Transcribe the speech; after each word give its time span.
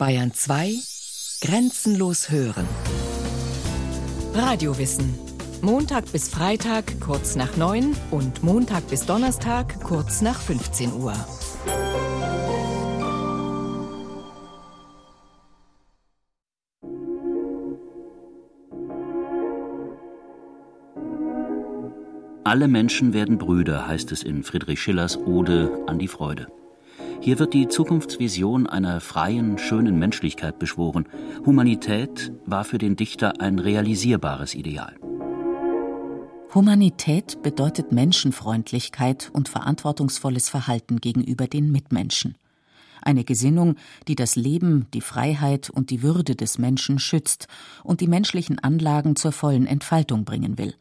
Bayern 0.00 0.32
2 0.32 0.76
Grenzenlos 1.42 2.30
hören. 2.30 2.66
Radiowissen. 4.32 5.14
Montag 5.60 6.10
bis 6.10 6.30
Freitag 6.30 6.98
kurz 7.02 7.36
nach 7.36 7.58
9 7.58 7.94
und 8.10 8.42
Montag 8.42 8.88
bis 8.88 9.04
Donnerstag 9.04 9.78
kurz 9.82 10.22
nach 10.22 10.40
15 10.40 10.94
Uhr. 10.94 11.12
Alle 22.44 22.68
Menschen 22.68 23.12
werden 23.12 23.36
Brüder, 23.36 23.86
heißt 23.86 24.12
es 24.12 24.22
in 24.22 24.44
Friedrich 24.44 24.80
Schillers 24.80 25.18
Ode 25.18 25.84
an 25.86 25.98
die 25.98 26.08
Freude. 26.08 26.46
Hier 27.22 27.38
wird 27.38 27.52
die 27.52 27.68
Zukunftsvision 27.68 28.66
einer 28.66 29.02
freien, 29.02 29.58
schönen 29.58 29.98
Menschlichkeit 29.98 30.58
beschworen. 30.58 31.06
Humanität 31.44 32.32
war 32.46 32.64
für 32.64 32.78
den 32.78 32.96
Dichter 32.96 33.42
ein 33.42 33.58
realisierbares 33.58 34.54
Ideal. 34.54 34.96
Humanität 36.54 37.42
bedeutet 37.42 37.92
Menschenfreundlichkeit 37.92 39.30
und 39.34 39.50
verantwortungsvolles 39.50 40.48
Verhalten 40.48 40.96
gegenüber 41.02 41.46
den 41.46 41.70
Mitmenschen. 41.70 42.36
Eine 43.02 43.24
Gesinnung, 43.24 43.76
die 44.08 44.16
das 44.16 44.34
Leben, 44.34 44.86
die 44.94 45.02
Freiheit 45.02 45.68
und 45.68 45.90
die 45.90 46.02
Würde 46.02 46.34
des 46.34 46.56
Menschen 46.56 46.98
schützt 46.98 47.48
und 47.84 48.00
die 48.00 48.08
menschlichen 48.08 48.58
Anlagen 48.58 49.14
zur 49.14 49.32
vollen 49.32 49.66
Entfaltung 49.66 50.24
bringen 50.24 50.56
will. 50.56 50.74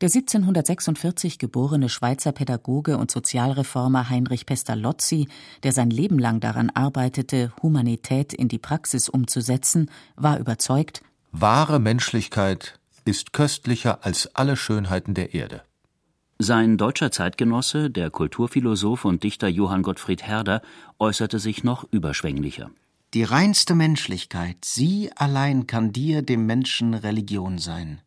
Der 0.00 0.06
1746 0.06 1.40
geborene 1.40 1.88
Schweizer 1.88 2.30
Pädagoge 2.30 2.98
und 2.98 3.10
Sozialreformer 3.10 4.08
Heinrich 4.08 4.46
Pestalozzi, 4.46 5.26
der 5.64 5.72
sein 5.72 5.90
Leben 5.90 6.20
lang 6.20 6.38
daran 6.38 6.70
arbeitete, 6.70 7.52
Humanität 7.62 8.32
in 8.32 8.46
die 8.46 8.60
Praxis 8.60 9.08
umzusetzen, 9.08 9.90
war 10.14 10.38
überzeugt, 10.38 11.02
Wahre 11.32 11.80
Menschlichkeit 11.80 12.78
ist 13.04 13.32
köstlicher 13.32 14.04
als 14.04 14.34
alle 14.36 14.56
Schönheiten 14.56 15.14
der 15.14 15.34
Erde. 15.34 15.62
Sein 16.38 16.78
deutscher 16.78 17.10
Zeitgenosse, 17.10 17.90
der 17.90 18.10
Kulturphilosoph 18.10 19.04
und 19.04 19.24
Dichter 19.24 19.48
Johann 19.48 19.82
Gottfried 19.82 20.22
Herder, 20.22 20.62
äußerte 21.00 21.40
sich 21.40 21.64
noch 21.64 21.84
überschwänglicher. 21.90 22.70
Die 23.14 23.24
reinste 23.24 23.74
Menschlichkeit, 23.74 24.58
sie 24.64 25.10
allein 25.16 25.66
kann 25.66 25.90
dir, 25.92 26.22
dem 26.22 26.46
Menschen, 26.46 26.94
Religion 26.94 27.58
sein. 27.58 28.00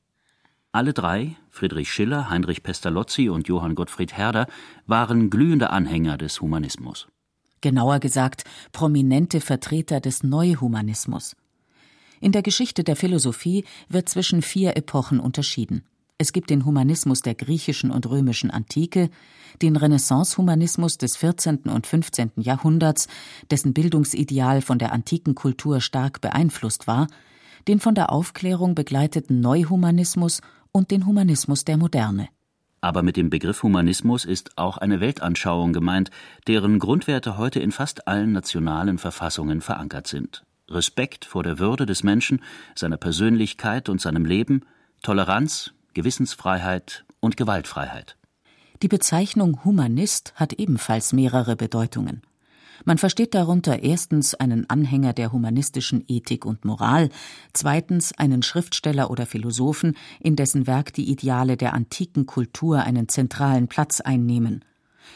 Alle 0.73 0.93
drei, 0.93 1.35
Friedrich 1.49 1.91
Schiller, 1.91 2.29
Heinrich 2.29 2.63
Pestalozzi 2.63 3.27
und 3.27 3.49
Johann 3.49 3.75
Gottfried 3.75 4.15
Herder, 4.15 4.47
waren 4.87 5.29
glühende 5.29 5.69
Anhänger 5.69 6.17
des 6.17 6.39
Humanismus. 6.39 7.09
Genauer 7.59 7.99
gesagt, 7.99 8.45
prominente 8.71 9.41
Vertreter 9.41 9.99
des 9.99 10.23
Neuhumanismus. 10.23 11.35
In 12.21 12.31
der 12.31 12.41
Geschichte 12.41 12.85
der 12.85 12.95
Philosophie 12.95 13.65
wird 13.89 14.07
zwischen 14.07 14.41
vier 14.41 14.77
Epochen 14.77 15.19
unterschieden. 15.19 15.83
Es 16.17 16.31
gibt 16.31 16.49
den 16.49 16.63
Humanismus 16.63 17.21
der 17.21 17.35
griechischen 17.35 17.91
und 17.91 18.09
römischen 18.09 18.49
Antike, 18.49 19.09
den 19.61 19.75
Renaissance-Humanismus 19.75 20.97
des 20.97 21.17
14. 21.17 21.63
und 21.63 21.85
15. 21.85 22.31
Jahrhunderts, 22.37 23.09
dessen 23.49 23.73
Bildungsideal 23.73 24.61
von 24.61 24.79
der 24.79 24.93
antiken 24.93 25.35
Kultur 25.35 25.81
stark 25.81 26.21
beeinflusst 26.21 26.87
war, 26.87 27.07
den 27.67 27.79
von 27.79 27.95
der 27.95 28.11
Aufklärung 28.11 28.75
begleiteten 28.75 29.39
Neuhumanismus 29.39 30.41
und 30.71 30.91
den 30.91 31.05
Humanismus 31.05 31.65
der 31.65 31.77
Moderne. 31.77 32.29
Aber 32.81 33.03
mit 33.03 33.15
dem 33.15 33.29
Begriff 33.29 33.61
Humanismus 33.61 34.25
ist 34.25 34.57
auch 34.57 34.77
eine 34.77 34.99
Weltanschauung 34.99 35.71
gemeint, 35.71 36.09
deren 36.47 36.79
Grundwerte 36.79 37.37
heute 37.37 37.59
in 37.59 37.71
fast 37.71 38.07
allen 38.07 38.31
nationalen 38.31 38.97
Verfassungen 38.97 39.61
verankert 39.61 40.07
sind. 40.07 40.43
Respekt 40.67 41.25
vor 41.25 41.43
der 41.43 41.59
Würde 41.59 41.85
des 41.85 42.03
Menschen, 42.03 42.41
seiner 42.75 42.97
Persönlichkeit 42.97 43.87
und 43.89 44.01
seinem 44.01 44.25
Leben, 44.25 44.65
Toleranz, 45.03 45.73
Gewissensfreiheit 45.93 47.05
und 47.19 47.37
Gewaltfreiheit. 47.37 48.17
Die 48.81 48.87
Bezeichnung 48.87 49.63
Humanist 49.63 50.33
hat 50.35 50.53
ebenfalls 50.53 51.13
mehrere 51.13 51.55
Bedeutungen. 51.55 52.23
Man 52.85 52.97
versteht 52.97 53.35
darunter 53.35 53.83
erstens 53.83 54.33
einen 54.33 54.69
Anhänger 54.69 55.13
der 55.13 55.31
humanistischen 55.31 56.03
Ethik 56.07 56.45
und 56.45 56.65
Moral, 56.65 57.09
zweitens 57.53 58.17
einen 58.17 58.43
Schriftsteller 58.43 59.11
oder 59.11 59.25
Philosophen, 59.25 59.95
in 60.19 60.35
dessen 60.35 60.67
Werk 60.67 60.93
die 60.93 61.09
Ideale 61.09 61.57
der 61.57 61.73
antiken 61.73 62.25
Kultur 62.25 62.83
einen 62.83 63.07
zentralen 63.07 63.67
Platz 63.67 64.01
einnehmen, 64.01 64.65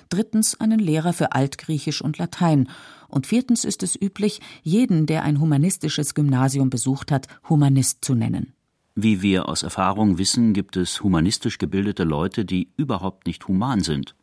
drittens 0.09 0.59
einen 0.59 0.79
Lehrer 0.79 1.13
für 1.13 1.31
Altgriechisch 1.33 2.01
und 2.01 2.17
Latein, 2.17 2.69
und 3.07 3.27
viertens 3.27 3.63
ist 3.63 3.83
es 3.83 3.99
üblich, 3.99 4.41
jeden, 4.61 5.05
der 5.05 5.23
ein 5.23 5.39
humanistisches 5.39 6.15
Gymnasium 6.15 6.69
besucht 6.69 7.11
hat, 7.11 7.27
Humanist 7.47 8.03
zu 8.03 8.13
nennen. 8.13 8.53
Wie 8.95 9.21
wir 9.21 9.49
aus 9.49 9.63
Erfahrung 9.63 10.17
wissen, 10.17 10.53
gibt 10.53 10.77
es 10.77 11.03
humanistisch 11.03 11.57
gebildete 11.57 12.03
Leute, 12.03 12.45
die 12.45 12.69
überhaupt 12.77 13.27
nicht 13.27 13.47
human 13.47 13.81
sind. 13.81 14.15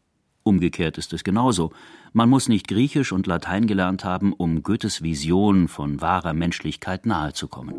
Umgekehrt 0.44 0.98
ist 0.98 1.12
es 1.12 1.24
genauso. 1.24 1.70
Man 2.12 2.28
muss 2.28 2.48
nicht 2.48 2.68
Griechisch 2.68 3.12
und 3.12 3.26
Latein 3.26 3.66
gelernt 3.66 4.04
haben, 4.04 4.32
um 4.32 4.62
Goethes 4.62 5.02
Vision 5.02 5.68
von 5.68 6.00
wahrer 6.00 6.32
Menschlichkeit 6.32 7.06
nahezukommen. 7.06 7.74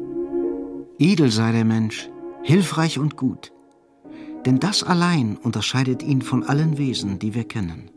Edel 0.97 1.29
sei 1.29 1.51
der 1.51 1.65
Mensch, 1.65 2.09
hilfreich 2.43 2.99
und 2.99 3.17
gut. 3.17 3.51
Denn 4.45 4.59
das 4.59 4.83
allein 4.83 5.37
unterscheidet 5.37 6.03
ihn 6.03 6.21
von 6.21 6.43
allen 6.43 6.77
Wesen, 6.77 7.19
die 7.19 7.33
wir 7.33 7.45
kennen. 7.45 7.89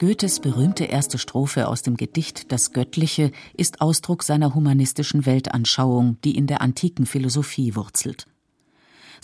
Goethes 0.00 0.40
berühmte 0.40 0.84
erste 0.84 1.18
Strophe 1.18 1.68
aus 1.68 1.82
dem 1.82 1.96
Gedicht 1.96 2.52
Das 2.52 2.72
Göttliche 2.72 3.30
ist 3.56 3.80
Ausdruck 3.80 4.22
seiner 4.22 4.54
humanistischen 4.54 5.24
Weltanschauung, 5.24 6.18
die 6.24 6.36
in 6.36 6.46
der 6.46 6.60
antiken 6.60 7.06
Philosophie 7.06 7.74
wurzelt. 7.74 8.26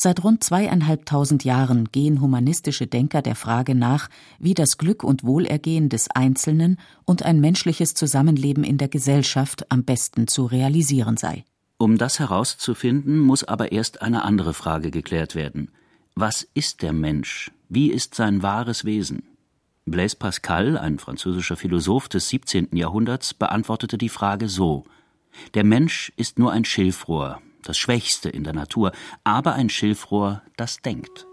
Seit 0.03 0.25
rund 0.25 0.43
zweieinhalbtausend 0.43 1.45
Jahren 1.45 1.91
gehen 1.93 2.23
humanistische 2.23 2.87
Denker 2.87 3.21
der 3.21 3.35
Frage 3.35 3.75
nach, 3.75 4.09
wie 4.39 4.55
das 4.55 4.79
Glück 4.79 5.05
und 5.05 5.25
Wohlergehen 5.25 5.91
des 5.91 6.11
Einzelnen 6.11 6.79
und 7.05 7.23
ein 7.23 7.39
menschliches 7.39 7.93
Zusammenleben 7.93 8.65
in 8.65 8.79
der 8.79 8.89
Gesellschaft 8.89 9.71
am 9.71 9.85
besten 9.85 10.27
zu 10.27 10.47
realisieren 10.47 11.19
sei. 11.19 11.45
Um 11.77 11.99
das 11.99 12.19
herauszufinden, 12.19 13.19
muss 13.19 13.45
aber 13.45 13.73
erst 13.73 14.01
eine 14.01 14.25
andere 14.25 14.55
Frage 14.55 14.91
geklärt 14.91 15.35
werden. 15.35 15.71
Was 16.15 16.49
ist 16.55 16.81
der 16.81 16.95
Mensch? 16.95 17.51
Wie 17.69 17.91
ist 17.91 18.15
sein 18.15 18.43
wahres 18.43 18.87
Wesen? 18.87 19.25
Blaise 19.85 20.17
Pascal, 20.17 20.79
ein 20.79 20.99
französischer 20.99 21.59
Philosoph 21.59 22.09
des 22.09 22.31
17. 22.31 22.75
Jahrhunderts, 22.75 23.35
beantwortete 23.35 23.99
die 23.99 24.09
Frage 24.09 24.49
so 24.49 24.85
Der 25.53 25.65
Mensch 25.65 26.11
ist 26.17 26.39
nur 26.39 26.53
ein 26.53 26.65
Schilfrohr, 26.65 27.43
das 27.65 27.79
Schwächste 27.79 28.29
in 28.29 28.45
der 28.45 28.53
Natur, 28.53 28.93
aber 29.25 29.55
ein 29.55 29.69
Schilfrohr, 29.69 30.43
das 30.57 30.79
denkt. 30.79 31.27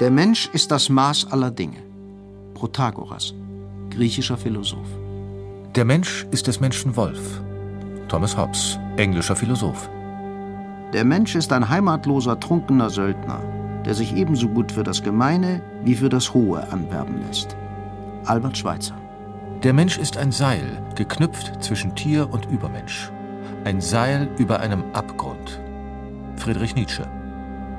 Der 0.00 0.10
Mensch 0.10 0.48
ist 0.52 0.70
das 0.70 0.88
Maß 0.88 1.30
aller 1.30 1.50
Dinge. 1.50 1.82
Protagoras, 2.54 3.34
griechischer 3.90 4.36
Philosoph. 4.36 4.88
Der 5.74 5.84
Mensch 5.84 6.26
ist 6.30 6.46
des 6.48 6.60
Menschen 6.60 6.96
Wolf. 6.96 7.40
Thomas 8.08 8.36
Hobbes, 8.36 8.78
englischer 8.96 9.36
Philosoph. 9.36 9.88
Der 10.92 11.04
Mensch 11.04 11.34
ist 11.34 11.52
ein 11.52 11.68
heimatloser, 11.68 12.38
trunkener 12.38 12.90
Söldner, 12.90 13.40
der 13.86 13.94
sich 13.94 14.14
ebenso 14.14 14.48
gut 14.48 14.72
für 14.72 14.82
das 14.82 15.02
Gemeine 15.02 15.62
wie 15.84 15.94
für 15.94 16.08
das 16.08 16.34
Hohe 16.34 16.70
anwerben 16.70 17.22
lässt. 17.26 17.56
Albert 18.26 18.58
Schweitzer. 18.58 19.01
Der 19.62 19.72
Mensch 19.72 19.96
ist 19.96 20.16
ein 20.16 20.32
Seil, 20.32 20.82
geknüpft 20.96 21.62
zwischen 21.62 21.94
Tier 21.94 22.28
und 22.32 22.46
Übermensch. 22.50 23.12
Ein 23.62 23.80
Seil 23.80 24.28
über 24.36 24.58
einem 24.58 24.82
Abgrund. 24.92 25.60
Friedrich 26.34 26.74
Nietzsche. 26.74 27.06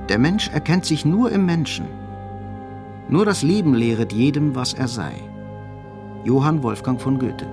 Der 0.08 0.18
Mensch 0.18 0.48
erkennt 0.48 0.86
sich 0.86 1.04
nur 1.04 1.30
im 1.30 1.46
Menschen. 1.46 1.88
Nur 3.10 3.26
das 3.26 3.42
Leben 3.42 3.74
lehret 3.74 4.14
jedem, 4.14 4.56
was 4.56 4.74
er 4.74 4.88
sei. 4.88 5.12
Johann 6.24 6.64
Wolfgang 6.64 7.02
von 7.02 7.20
Goethe. 7.20 7.48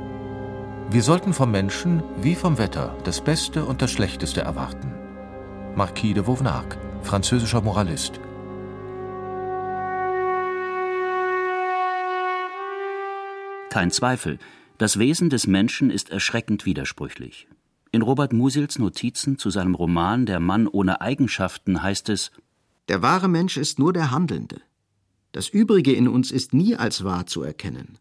Wir 0.93 1.03
sollten 1.03 1.33
vom 1.33 1.51
Menschen 1.51 2.01
wie 2.23 2.37
vom 2.37 2.57
Wetter 2.57 2.97
das 3.03 3.21
Beste 3.21 3.65
und 3.65 3.83
das 3.83 3.91
Schlechteste 3.91 4.43
erwarten. 4.43 4.95
Marquis 5.75 6.15
de 6.15 6.25
Vauvenargues, 6.25 6.79
französischer 7.03 7.63
Moralist. 7.63 8.21
Kein 13.71 13.93
Zweifel, 13.93 14.41
das 14.79 14.99
Wesen 14.99 15.31
des 15.31 15.47
Menschen 15.47 15.91
ist 15.91 16.11
erschreckend 16.11 16.67
widersprüchlich. 16.67 17.47
In 17.93 18.03
Robert 18.03 18.33
Musils 18.33 18.81
Notizen 18.81 19.39
zu 19.39 19.49
seinem 19.49 19.77
Roman 19.77 20.27
Der 20.27 20.41
Mann 20.41 20.67
ohne 20.67 21.01
Eigenschaften 21.01 21.81
heißt 21.81 22.09
es 22.09 22.33
Der 22.89 23.01
wahre 23.01 23.29
Mensch 23.29 23.57
ist 23.57 23.79
nur 23.79 23.93
der 23.93 24.11
Handelnde. 24.11 24.61
Das 25.31 25.49
Übrige 25.49 25.93
in 25.93 26.09
uns 26.09 26.33
ist 26.33 26.53
nie 26.53 26.75
als 26.75 27.05
wahr 27.05 27.27
zu 27.27 27.43
erkennen. 27.43 27.99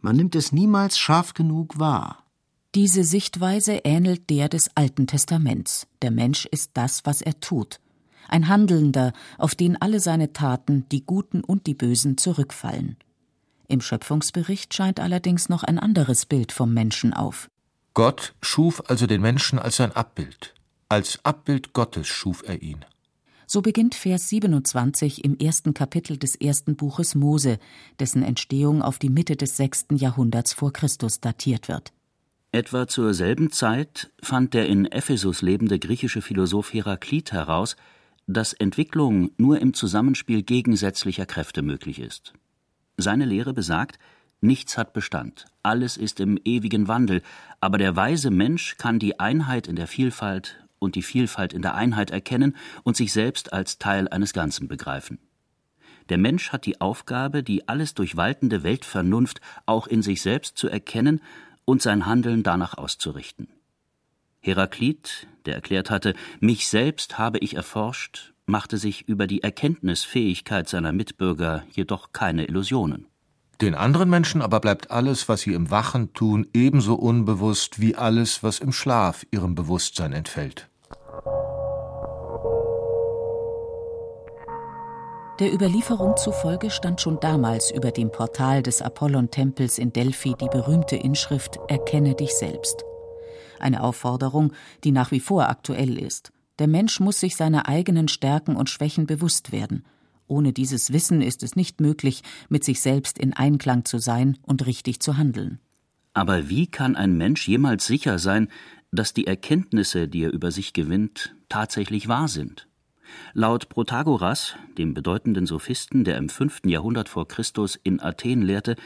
Man 0.00 0.16
nimmt 0.16 0.34
es 0.34 0.52
niemals 0.52 0.98
scharf 0.98 1.32
genug 1.32 1.78
wahr. 1.78 2.26
Diese 2.74 3.02
Sichtweise 3.02 3.80
ähnelt 3.84 4.28
der 4.28 4.50
des 4.50 4.76
Alten 4.76 5.06
Testaments. 5.06 5.86
Der 6.02 6.10
Mensch 6.10 6.44
ist 6.44 6.72
das, 6.74 7.06
was 7.06 7.22
er 7.22 7.40
tut. 7.40 7.80
ein 8.28 8.48
Handelnder, 8.48 9.14
auf 9.38 9.54
den 9.54 9.80
alle 9.80 9.98
seine 9.98 10.34
Taten, 10.34 10.86
die 10.92 11.04
Guten 11.06 11.42
und 11.42 11.66
die 11.66 11.74
Bösen, 11.74 12.18
zurückfallen. 12.18 12.96
Im 13.70 13.80
Schöpfungsbericht 13.80 14.74
scheint 14.74 14.98
allerdings 14.98 15.48
noch 15.48 15.62
ein 15.62 15.78
anderes 15.78 16.26
Bild 16.26 16.50
vom 16.50 16.74
Menschen 16.74 17.14
auf. 17.14 17.48
Gott 17.94 18.34
schuf 18.42 18.82
also 18.88 19.06
den 19.06 19.20
Menschen 19.20 19.60
als 19.60 19.76
sein 19.76 19.92
Abbild. 19.92 20.54
Als 20.88 21.24
Abbild 21.24 21.72
Gottes 21.72 22.08
schuf 22.08 22.42
er 22.44 22.62
ihn. 22.62 22.84
So 23.46 23.62
beginnt 23.62 23.94
Vers 23.94 24.28
27 24.28 25.24
im 25.24 25.38
ersten 25.38 25.72
Kapitel 25.72 26.16
des 26.16 26.34
ersten 26.34 26.74
Buches 26.74 27.14
Mose, 27.14 27.58
dessen 28.00 28.24
Entstehung 28.24 28.82
auf 28.82 28.98
die 28.98 29.08
Mitte 29.08 29.36
des 29.36 29.56
sechsten 29.56 29.96
Jahrhunderts 29.96 30.52
vor 30.52 30.72
Christus 30.72 31.20
datiert 31.20 31.68
wird. 31.68 31.92
Etwa 32.50 32.88
zur 32.88 33.14
selben 33.14 33.52
Zeit 33.52 34.10
fand 34.20 34.52
der 34.52 34.66
in 34.66 34.86
Ephesus 34.86 35.42
lebende 35.42 35.78
griechische 35.78 36.22
Philosoph 36.22 36.72
Heraklit 36.72 37.30
heraus, 37.30 37.76
dass 38.26 38.52
Entwicklung 38.52 39.30
nur 39.36 39.60
im 39.60 39.74
Zusammenspiel 39.74 40.42
gegensätzlicher 40.42 41.26
Kräfte 41.26 41.62
möglich 41.62 42.00
ist. 42.00 42.32
Seine 43.00 43.24
Lehre 43.24 43.52
besagt, 43.52 43.98
nichts 44.40 44.78
hat 44.78 44.92
Bestand, 44.92 45.46
alles 45.62 45.96
ist 45.96 46.20
im 46.20 46.38
ewigen 46.44 46.88
Wandel, 46.88 47.22
aber 47.60 47.78
der 47.78 47.96
weise 47.96 48.30
Mensch 48.30 48.76
kann 48.76 48.98
die 48.98 49.20
Einheit 49.20 49.68
in 49.68 49.76
der 49.76 49.86
Vielfalt 49.86 50.64
und 50.78 50.94
die 50.94 51.02
Vielfalt 51.02 51.52
in 51.52 51.62
der 51.62 51.74
Einheit 51.74 52.10
erkennen 52.10 52.56
und 52.82 52.96
sich 52.96 53.12
selbst 53.12 53.52
als 53.52 53.78
Teil 53.78 54.08
eines 54.08 54.32
Ganzen 54.32 54.66
begreifen. 54.66 55.18
Der 56.08 56.18
Mensch 56.18 56.50
hat 56.50 56.66
die 56.66 56.80
Aufgabe, 56.80 57.44
die 57.44 57.68
alles 57.68 57.94
durchwaltende 57.94 58.64
Weltvernunft 58.64 59.40
auch 59.66 59.86
in 59.86 60.02
sich 60.02 60.22
selbst 60.22 60.58
zu 60.58 60.68
erkennen 60.68 61.20
und 61.64 61.82
sein 61.82 62.06
Handeln 62.06 62.42
danach 62.42 62.76
auszurichten. 62.76 63.48
Heraklit, 64.40 65.28
der 65.44 65.54
erklärt 65.54 65.90
hatte, 65.90 66.14
mich 66.40 66.66
selbst 66.66 67.18
habe 67.18 67.38
ich 67.38 67.54
erforscht, 67.54 68.32
machte 68.50 68.76
sich 68.76 69.08
über 69.08 69.26
die 69.26 69.42
Erkenntnisfähigkeit 69.42 70.68
seiner 70.68 70.92
Mitbürger 70.92 71.64
jedoch 71.72 72.12
keine 72.12 72.44
Illusionen. 72.44 73.06
Den 73.60 73.74
anderen 73.74 74.08
Menschen 74.08 74.40
aber 74.40 74.60
bleibt 74.60 74.90
alles, 74.90 75.28
was 75.28 75.42
sie 75.42 75.52
im 75.52 75.70
Wachen 75.70 76.14
tun, 76.14 76.46
ebenso 76.54 76.94
unbewusst 76.94 77.80
wie 77.80 77.94
alles, 77.94 78.42
was 78.42 78.58
im 78.58 78.72
Schlaf 78.72 79.26
ihrem 79.30 79.54
Bewusstsein 79.54 80.12
entfällt. 80.12 80.68
Der 85.40 85.54
Überlieferung 85.54 86.18
zufolge 86.18 86.70
stand 86.70 87.00
schon 87.00 87.18
damals 87.20 87.70
über 87.70 87.92
dem 87.92 88.12
Portal 88.12 88.62
des 88.62 88.82
Apollon-Tempels 88.82 89.78
in 89.78 89.90
Delphi 89.90 90.34
die 90.38 90.48
berühmte 90.48 90.96
Inschrift 90.96 91.58
Erkenne 91.68 92.14
dich 92.14 92.34
selbst. 92.34 92.84
Eine 93.58 93.82
Aufforderung, 93.82 94.52
die 94.84 94.92
nach 94.92 95.10
wie 95.10 95.20
vor 95.20 95.48
aktuell 95.48 95.98
ist. 95.98 96.30
Der 96.60 96.68
Mensch 96.68 97.00
muss 97.00 97.18
sich 97.18 97.36
seiner 97.36 97.68
eigenen 97.68 98.06
Stärken 98.06 98.54
und 98.54 98.68
Schwächen 98.68 99.06
bewusst 99.06 99.50
werden. 99.50 99.82
Ohne 100.26 100.52
dieses 100.52 100.92
Wissen 100.92 101.22
ist 101.22 101.42
es 101.42 101.56
nicht 101.56 101.80
möglich, 101.80 102.22
mit 102.50 102.64
sich 102.64 102.82
selbst 102.82 103.18
in 103.18 103.32
Einklang 103.32 103.86
zu 103.86 103.96
sein 103.96 104.36
und 104.42 104.66
richtig 104.66 105.00
zu 105.00 105.16
handeln. 105.16 105.58
Aber 106.12 106.50
wie 106.50 106.66
kann 106.66 106.96
ein 106.96 107.16
Mensch 107.16 107.48
jemals 107.48 107.86
sicher 107.86 108.18
sein, 108.18 108.48
dass 108.92 109.14
die 109.14 109.26
Erkenntnisse, 109.26 110.06
die 110.06 110.24
er 110.24 110.32
über 110.32 110.50
sich 110.50 110.74
gewinnt, 110.74 111.34
tatsächlich 111.48 112.08
wahr 112.08 112.28
sind? 112.28 112.68
Laut 113.32 113.70
Protagoras, 113.70 114.54
dem 114.76 114.92
bedeutenden 114.92 115.46
Sophisten, 115.46 116.04
der 116.04 116.18
im 116.18 116.28
fünften 116.28 116.68
Jahrhundert 116.68 117.08
vor 117.08 117.26
Christus 117.26 117.80
in 117.82 118.00
Athen 118.00 118.42
lehrte, 118.42 118.76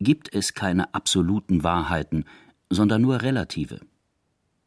gibt 0.00 0.34
es 0.34 0.54
keine 0.54 0.94
absoluten 0.94 1.62
Wahrheiten, 1.62 2.24
sondern 2.70 3.02
nur 3.02 3.22
relative. 3.22 3.80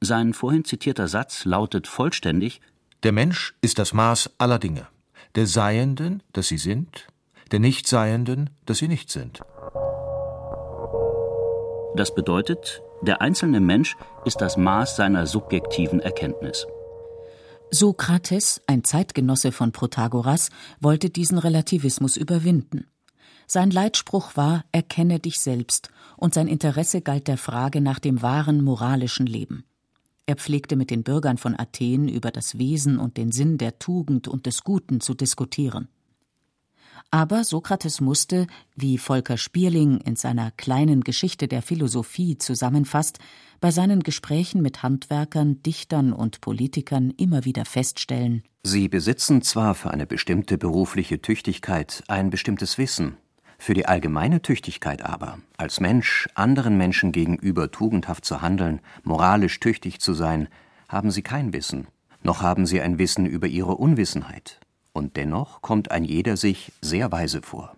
Sein 0.04 0.34
vorhin 0.34 0.66
zitierter 0.66 1.08
Satz 1.08 1.46
lautet 1.46 1.88
vollständig 1.88 2.60
Der 3.04 3.14
Mensch 3.14 3.56
ist 3.62 3.80
das 3.80 3.94
Maß 3.94 4.32
aller 4.38 4.60
Dinge, 4.60 4.88
der 5.36 5.48
Seienden, 5.48 6.22
dass 6.34 6.50
sie 6.50 6.58
sind, 6.58 7.08
der 7.52 7.62
Nichtseienden, 7.62 8.50
dass 8.66 8.80
sie 8.80 8.90
nicht 8.90 9.10
sind. 9.10 9.40
Das 11.96 12.14
bedeutet, 12.14 12.82
der 13.02 13.22
einzelne 13.22 13.62
Mensch 13.62 13.96
ist 14.26 14.42
das 14.42 14.58
Maß 14.58 14.98
seiner 14.98 15.26
subjektiven 15.26 16.02
Erkenntnis. 16.02 16.68
Sokrates, 17.72 18.62
ein 18.68 18.84
Zeitgenosse 18.84 19.54
von 19.54 19.72
Protagoras, 19.72 20.50
wollte 20.82 21.12
diesen 21.12 21.38
Relativismus 21.38 22.18
überwinden. 22.18 22.88
Sein 23.48 23.72
Leitspruch 23.72 24.36
war 24.36 24.66
Erkenne 24.74 25.20
dich 25.20 25.40
selbst, 25.40 25.90
und 26.18 26.34
sein 26.34 26.48
Interesse 26.48 27.00
galt 27.00 27.30
der 27.30 27.38
Frage 27.38 27.80
nach 27.80 28.00
dem 28.00 28.22
wahren 28.22 28.64
moralischen 28.64 29.28
Leben. 29.28 29.64
Er 30.26 30.36
pflegte 30.36 30.76
mit 30.76 30.90
den 30.90 31.04
Bürgern 31.04 31.38
von 31.38 31.58
Athen 31.60 32.08
über 32.08 32.32
das 32.32 32.58
Wesen 32.58 32.98
und 32.98 33.18
den 33.18 33.32
Sinn 33.32 33.58
der 33.58 33.80
Tugend 33.80 34.28
und 34.28 34.46
des 34.46 34.64
Guten 34.64 35.02
zu 35.02 35.14
diskutieren. 35.14 35.90
Aber 37.12 37.44
Sokrates 37.44 38.02
musste, 38.02 38.48
wie 38.76 38.98
Volker 38.98 39.38
Spierling 39.38 40.00
in 40.02 40.16
seiner 40.16 40.52
kleinen 40.52 41.02
Geschichte 41.02 41.48
der 41.48 41.62
Philosophie 41.62 42.38
zusammenfasst, 42.38 43.20
bei 43.60 43.72
seinen 43.72 44.02
Gesprächen 44.02 44.62
mit 44.62 44.82
Handwerkern, 44.82 45.62
Dichtern 45.62 46.14
und 46.14 46.42
Politikern 46.42 47.12
immer 47.12 47.46
wieder 47.46 47.66
feststellen 47.66 48.44
Sie 48.66 48.88
besitzen 48.88 49.42
zwar 49.42 49.76
für 49.76 49.92
eine 49.92 50.08
bestimmte 50.08 50.58
berufliche 50.58 51.22
Tüchtigkeit 51.22 52.02
ein 52.08 52.30
bestimmtes 52.30 52.78
Wissen, 52.78 53.18
für 53.64 53.74
die 53.74 53.86
allgemeine 53.86 54.42
Tüchtigkeit 54.42 55.06
aber, 55.06 55.40
als 55.56 55.80
Mensch 55.80 56.28
anderen 56.36 56.78
Menschen 56.78 57.14
gegenüber 57.14 57.72
tugendhaft 57.72 58.26
zu 58.26 58.42
handeln, 58.42 58.82
moralisch 59.04 59.60
tüchtig 59.62 60.02
zu 60.02 60.14
sein, 60.14 60.50
haben 60.90 61.12
sie 61.12 61.22
kein 61.22 61.54
Wissen, 61.54 61.88
noch 62.24 62.42
haben 62.42 62.66
sie 62.66 62.82
ein 62.82 63.00
Wissen 63.00 63.26
über 63.26 63.48
ihre 63.48 63.76
Unwissenheit. 63.76 64.60
Und 64.92 65.16
dennoch 65.16 65.62
kommt 65.62 65.92
ein 65.92 66.04
jeder 66.04 66.36
sich 66.36 66.74
sehr 66.82 67.12
weise 67.14 67.42
vor. 67.42 67.78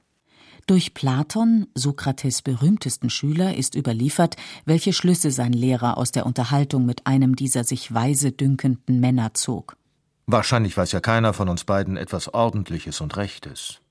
Durch 0.66 0.96
Platon, 0.96 1.68
Sokrates 1.76 2.42
berühmtesten 2.42 3.12
Schüler, 3.12 3.56
ist 3.56 3.76
überliefert, 3.76 4.38
welche 4.66 4.92
Schlüsse 4.92 5.30
sein 5.30 5.54
Lehrer 5.54 6.00
aus 6.00 6.12
der 6.12 6.26
Unterhaltung 6.26 6.88
mit 6.88 7.06
einem 7.06 7.36
dieser 7.36 7.64
sich 7.64 7.94
weise 7.94 8.32
dünkenden 8.32 9.00
Männer 9.00 9.36
zog. 9.36 9.78
Wahrscheinlich 10.26 10.76
weiß 10.76 10.92
ja 10.94 11.00
keiner 11.00 11.34
von 11.34 11.48
uns 11.48 11.64
beiden 11.64 11.96
etwas 11.96 12.34
Ordentliches 12.34 13.02
und 13.02 13.16
Rechtes. 13.18 13.82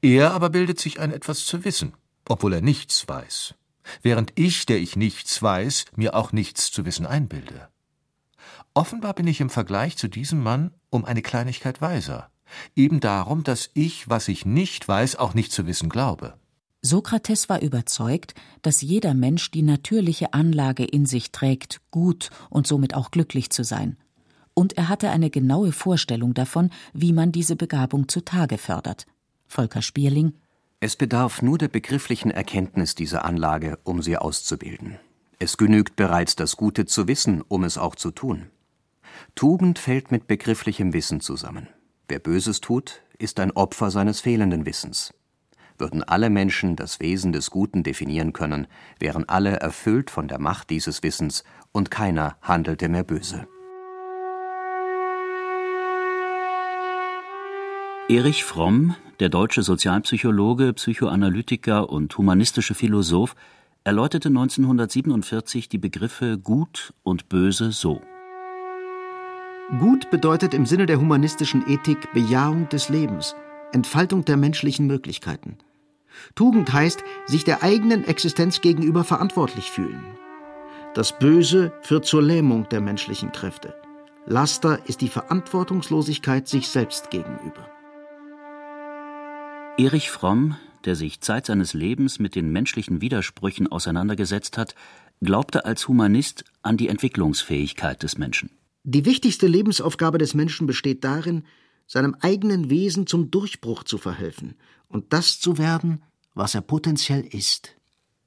Er 0.00 0.32
aber 0.32 0.50
bildet 0.50 0.80
sich 0.80 1.00
ein, 1.00 1.12
etwas 1.12 1.44
zu 1.44 1.64
wissen, 1.64 1.94
obwohl 2.28 2.54
er 2.54 2.60
nichts 2.60 3.06
weiß, 3.08 3.54
während 4.02 4.32
ich, 4.36 4.66
der 4.66 4.78
ich 4.78 4.96
nichts 4.96 5.42
weiß, 5.42 5.86
mir 5.96 6.14
auch 6.14 6.32
nichts 6.32 6.70
zu 6.70 6.84
wissen 6.84 7.06
einbilde. 7.06 7.68
Offenbar 8.74 9.14
bin 9.14 9.26
ich 9.26 9.40
im 9.40 9.50
Vergleich 9.50 9.96
zu 9.96 10.08
diesem 10.08 10.42
Mann 10.42 10.72
um 10.90 11.04
eine 11.04 11.22
Kleinigkeit 11.22 11.80
weiser, 11.80 12.30
eben 12.76 13.00
darum, 13.00 13.44
dass 13.44 13.70
ich, 13.74 14.08
was 14.08 14.28
ich 14.28 14.46
nicht 14.46 14.86
weiß, 14.88 15.16
auch 15.16 15.34
nicht 15.34 15.52
zu 15.52 15.66
wissen 15.66 15.88
glaube. 15.88 16.34
Sokrates 16.82 17.48
war 17.48 17.62
überzeugt, 17.62 18.34
dass 18.62 18.82
jeder 18.82 19.14
Mensch 19.14 19.52
die 19.52 19.62
natürliche 19.62 20.32
Anlage 20.32 20.84
in 20.84 21.06
sich 21.06 21.30
trägt, 21.30 21.80
gut 21.90 22.30
und 22.50 22.66
somit 22.66 22.94
auch 22.94 23.12
glücklich 23.12 23.50
zu 23.50 23.62
sein. 23.62 23.96
Und 24.54 24.76
er 24.76 24.88
hatte 24.88 25.10
eine 25.10 25.30
genaue 25.30 25.72
Vorstellung 25.72 26.34
davon, 26.34 26.70
wie 26.92 27.12
man 27.12 27.30
diese 27.30 27.56
Begabung 27.56 28.08
zutage 28.08 28.58
fördert. 28.58 29.06
Volker 29.52 29.82
Spierling 29.82 30.32
Es 30.80 30.96
bedarf 30.96 31.42
nur 31.42 31.58
der 31.58 31.68
begrifflichen 31.68 32.30
Erkenntnis 32.30 32.94
dieser 32.94 33.26
Anlage, 33.26 33.78
um 33.84 34.00
sie 34.00 34.16
auszubilden. 34.16 34.98
Es 35.38 35.58
genügt 35.58 35.94
bereits 35.94 36.36
das 36.36 36.56
Gute 36.56 36.86
zu 36.86 37.06
wissen, 37.06 37.44
um 37.48 37.62
es 37.62 37.76
auch 37.76 37.94
zu 37.94 38.12
tun. 38.12 38.46
Tugend 39.34 39.78
fällt 39.78 40.10
mit 40.10 40.26
begrifflichem 40.26 40.94
Wissen 40.94 41.20
zusammen. 41.20 41.68
Wer 42.08 42.18
Böses 42.18 42.62
tut, 42.62 43.02
ist 43.18 43.38
ein 43.40 43.50
Opfer 43.50 43.90
seines 43.90 44.22
fehlenden 44.22 44.64
Wissens. 44.64 45.12
Würden 45.76 46.02
alle 46.02 46.30
Menschen 46.30 46.74
das 46.74 46.98
Wesen 46.98 47.32
des 47.34 47.50
Guten 47.50 47.82
definieren 47.82 48.32
können, 48.32 48.66
wären 48.98 49.28
alle 49.28 49.56
erfüllt 49.56 50.08
von 50.10 50.28
der 50.28 50.38
Macht 50.38 50.70
dieses 50.70 51.02
Wissens 51.02 51.44
und 51.72 51.90
keiner 51.90 52.38
handelte 52.40 52.88
mehr 52.88 53.04
böse. 53.04 53.46
Erich 58.08 58.42
Fromm, 58.42 58.96
der 59.20 59.28
deutsche 59.28 59.62
Sozialpsychologe, 59.62 60.72
Psychoanalytiker 60.72 61.88
und 61.88 62.18
humanistische 62.18 62.74
Philosoph, 62.74 63.36
erläuterte 63.84 64.28
1947 64.28 65.68
die 65.68 65.78
Begriffe 65.78 66.36
Gut 66.36 66.94
und 67.04 67.28
Böse 67.28 67.70
so. 67.70 68.02
Gut 69.78 70.10
bedeutet 70.10 70.52
im 70.52 70.66
Sinne 70.66 70.86
der 70.86 71.00
humanistischen 71.00 71.64
Ethik 71.68 72.12
Bejahung 72.12 72.68
des 72.68 72.88
Lebens, 72.88 73.36
Entfaltung 73.72 74.24
der 74.24 74.36
menschlichen 74.36 74.88
Möglichkeiten. 74.88 75.56
Tugend 76.34 76.72
heißt, 76.72 77.04
sich 77.26 77.44
der 77.44 77.62
eigenen 77.62 78.04
Existenz 78.04 78.60
gegenüber 78.60 79.04
verantwortlich 79.04 79.70
fühlen. 79.70 80.04
Das 80.94 81.18
Böse 81.18 81.72
führt 81.82 82.04
zur 82.04 82.20
Lähmung 82.20 82.68
der 82.68 82.80
menschlichen 82.80 83.30
Kräfte. 83.30 83.74
Laster 84.26 84.80
ist 84.88 85.00
die 85.00 85.08
Verantwortungslosigkeit 85.08 86.48
sich 86.48 86.68
selbst 86.68 87.10
gegenüber. 87.10 87.68
Erich 89.78 90.10
Fromm, 90.10 90.56
der 90.84 90.96
sich 90.96 91.22
Zeit 91.22 91.46
seines 91.46 91.72
Lebens 91.72 92.18
mit 92.18 92.34
den 92.34 92.52
menschlichen 92.52 93.00
Widersprüchen 93.00 93.68
auseinandergesetzt 93.68 94.58
hat, 94.58 94.74
glaubte 95.22 95.64
als 95.64 95.88
Humanist 95.88 96.44
an 96.60 96.76
die 96.76 96.88
Entwicklungsfähigkeit 96.88 98.02
des 98.02 98.18
Menschen. 98.18 98.50
Die 98.84 99.06
wichtigste 99.06 99.46
Lebensaufgabe 99.46 100.18
des 100.18 100.34
Menschen 100.34 100.66
besteht 100.66 101.04
darin, 101.04 101.44
seinem 101.86 102.14
eigenen 102.20 102.68
Wesen 102.68 103.06
zum 103.06 103.30
Durchbruch 103.30 103.84
zu 103.84 103.96
verhelfen 103.96 104.56
und 104.88 105.12
das 105.14 105.40
zu 105.40 105.56
werden, 105.56 106.02
was 106.34 106.54
er 106.54 106.60
potenziell 106.60 107.22
ist. 107.22 107.74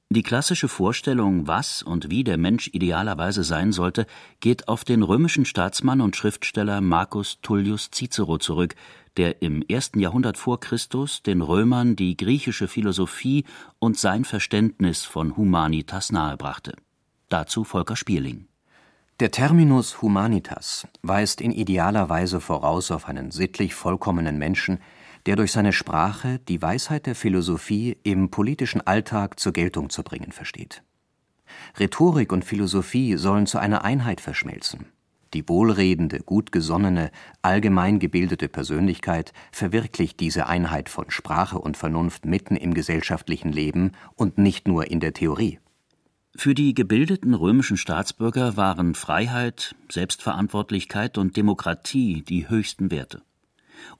Die 0.08 0.22
klassische 0.22 0.68
Vorstellung, 0.68 1.48
was 1.48 1.82
und 1.82 2.10
wie 2.10 2.22
der 2.22 2.38
Mensch 2.38 2.70
idealerweise 2.72 3.42
sein 3.42 3.72
sollte, 3.72 4.06
geht 4.38 4.68
auf 4.68 4.84
den 4.84 5.02
römischen 5.02 5.44
Staatsmann 5.44 6.00
und 6.00 6.14
Schriftsteller 6.14 6.80
Marcus 6.80 7.40
Tullius 7.42 7.90
Cicero 7.90 8.38
zurück, 8.38 8.76
der 9.16 9.42
im 9.42 9.62
ersten 9.62 9.98
Jahrhundert 9.98 10.38
vor 10.38 10.60
Christus 10.60 11.24
den 11.24 11.42
Römern 11.42 11.96
die 11.96 12.16
griechische 12.16 12.68
Philosophie 12.68 13.44
und 13.80 13.98
sein 13.98 14.24
Verständnis 14.24 15.04
von 15.04 15.36
Humanitas 15.36 16.12
nahebrachte. 16.12 16.76
Dazu 17.28 17.64
Volker 17.64 17.96
Spierling. 17.96 18.46
Der 19.18 19.32
Terminus 19.32 20.02
humanitas 20.02 20.86
weist 21.02 21.40
in 21.40 21.50
idealer 21.50 22.08
Weise 22.08 22.40
voraus 22.40 22.92
auf 22.92 23.08
einen 23.08 23.32
sittlich 23.32 23.74
vollkommenen 23.74 24.38
Menschen, 24.38 24.78
der 25.26 25.36
durch 25.36 25.52
seine 25.52 25.72
Sprache 25.72 26.38
die 26.48 26.62
Weisheit 26.62 27.06
der 27.06 27.14
Philosophie 27.14 27.96
im 28.04 28.30
politischen 28.30 28.80
Alltag 28.80 29.38
zur 29.38 29.52
Geltung 29.52 29.90
zu 29.90 30.02
bringen 30.02 30.32
versteht. 30.32 30.82
Rhetorik 31.78 32.32
und 32.32 32.44
Philosophie 32.44 33.16
sollen 33.16 33.46
zu 33.46 33.58
einer 33.58 33.84
Einheit 33.84 34.20
verschmelzen. 34.20 34.86
Die 35.34 35.48
wohlredende, 35.48 36.20
gut 36.20 36.52
gesonnene, 36.52 37.10
allgemein 37.42 37.98
gebildete 37.98 38.48
Persönlichkeit 38.48 39.32
verwirklicht 39.50 40.20
diese 40.20 40.46
Einheit 40.46 40.88
von 40.88 41.10
Sprache 41.10 41.58
und 41.58 41.76
Vernunft 41.76 42.24
mitten 42.24 42.56
im 42.56 42.74
gesellschaftlichen 42.74 43.52
Leben 43.52 43.92
und 44.14 44.38
nicht 44.38 44.68
nur 44.68 44.90
in 44.90 45.00
der 45.00 45.12
Theorie. 45.12 45.58
Für 46.36 46.54
die 46.54 46.74
gebildeten 46.74 47.34
römischen 47.34 47.76
Staatsbürger 47.76 48.56
waren 48.56 48.94
Freiheit, 48.94 49.74
Selbstverantwortlichkeit 49.90 51.18
und 51.18 51.36
Demokratie 51.36 52.22
die 52.22 52.48
höchsten 52.48 52.90
Werte. 52.90 53.22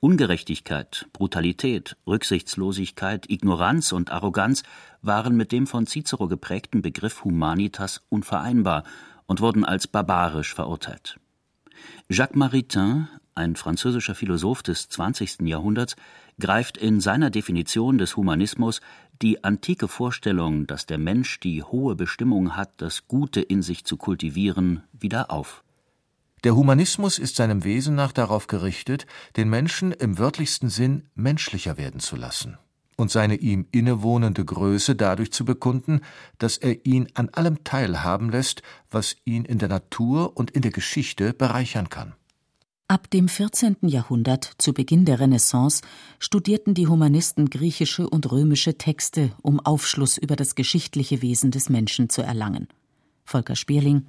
Ungerechtigkeit, 0.00 1.06
Brutalität, 1.12 1.97
Rücksichtslosigkeit, 2.06 3.28
Ignoranz 3.30 3.92
und 3.92 4.11
Arroganz 4.11 4.62
waren 5.02 5.37
mit 5.37 5.52
dem 5.52 5.66
von 5.66 5.87
Cicero 5.87 6.28
geprägten 6.28 6.83
Begriff 6.83 7.25
Humanitas 7.25 8.02
unvereinbar 8.09 8.85
und 9.26 9.40
wurden 9.40 9.64
als 9.64 9.87
barbarisch 9.87 10.54
verurteilt. 10.54 11.18
Jacques 12.09 12.37
Maritain, 12.37 13.09
ein 13.35 13.56
französischer 13.56 14.14
Philosoph 14.14 14.62
des 14.62 14.88
20. 14.88 15.40
Jahrhunderts, 15.42 15.97
greift 16.38 16.76
in 16.76 17.00
seiner 17.00 17.30
Definition 17.30 17.99
des 17.99 18.16
Humanismus 18.16 18.80
die 19.23 19.45
antike 19.45 19.88
Vorstellung, 19.88 20.66
dass 20.66 20.87
der 20.87 20.99
Mensch 20.99 21.40
die 21.40 21.62
hohe 21.62 21.97
Bestimmung 21.97 22.56
hat, 22.56 22.71
das 22.78 23.09
Gute 23.09 23.40
in 23.40 23.62
sich 23.62 23.85
zu 23.85 23.97
kultivieren, 23.97 24.83
wieder 24.92 25.30
auf. 25.30 25.62
Der 26.47 26.55
Humanismus 26.55 27.19
ist 27.19 27.35
seinem 27.35 27.65
Wesen 27.65 27.97
nach 27.97 28.12
darauf 28.12 28.47
gerichtet, 28.47 29.09
den 29.37 29.50
Menschen 29.50 29.91
im 29.91 30.17
wörtlichsten 30.17 30.71
Sinn 30.71 31.09
menschlicher 31.17 31.76
werden 31.76 31.99
zu 31.99 32.15
lassen 32.15 32.57
und 32.97 33.11
seine 33.11 33.35
ihm 33.35 33.67
innewohnende 33.73 34.45
Größe 34.45 34.95
dadurch 34.95 35.33
zu 35.33 35.45
bekunden, 35.45 36.03
dass 36.38 36.57
er 36.57 36.87
ihn 36.87 37.09
an 37.15 37.31
allem 37.31 37.65
teilhaben 37.65 38.31
lässt, 38.31 38.62
was 38.93 39.17
ihn 39.25 39.45
in 39.45 39.59
der 39.59 39.69
Natur 39.69 40.37
und 40.37 40.53
in 40.53 40.62
der 40.62 40.71
Geschichte 40.71 41.33
bereichern 41.33 41.88
kann. 41.88 42.15
Ab 42.87 43.11
dem 43.11 43.26
14. 43.26 43.79
Jahrhundert, 43.81 44.53
zu 44.59 44.73
Beginn 44.73 45.05
der 45.05 45.19
Renaissance, 45.19 45.83
studierten 46.21 46.75
die 46.75 46.87
Humanisten 46.87 47.50
griechische 47.50 48.09
und 48.09 48.31
römische 48.31 48.79
Texte, 48.79 49.33
um 49.43 49.59
Aufschluss 49.59 50.17
über 50.17 50.37
das 50.37 50.55
geschichtliche 50.55 51.23
Wesen 51.23 51.50
des 51.50 51.71
Menschen 51.71 52.09
zu 52.09 52.23
erlangen. 52.23 52.69
Volker 53.25 53.57
Spierling 53.57 54.07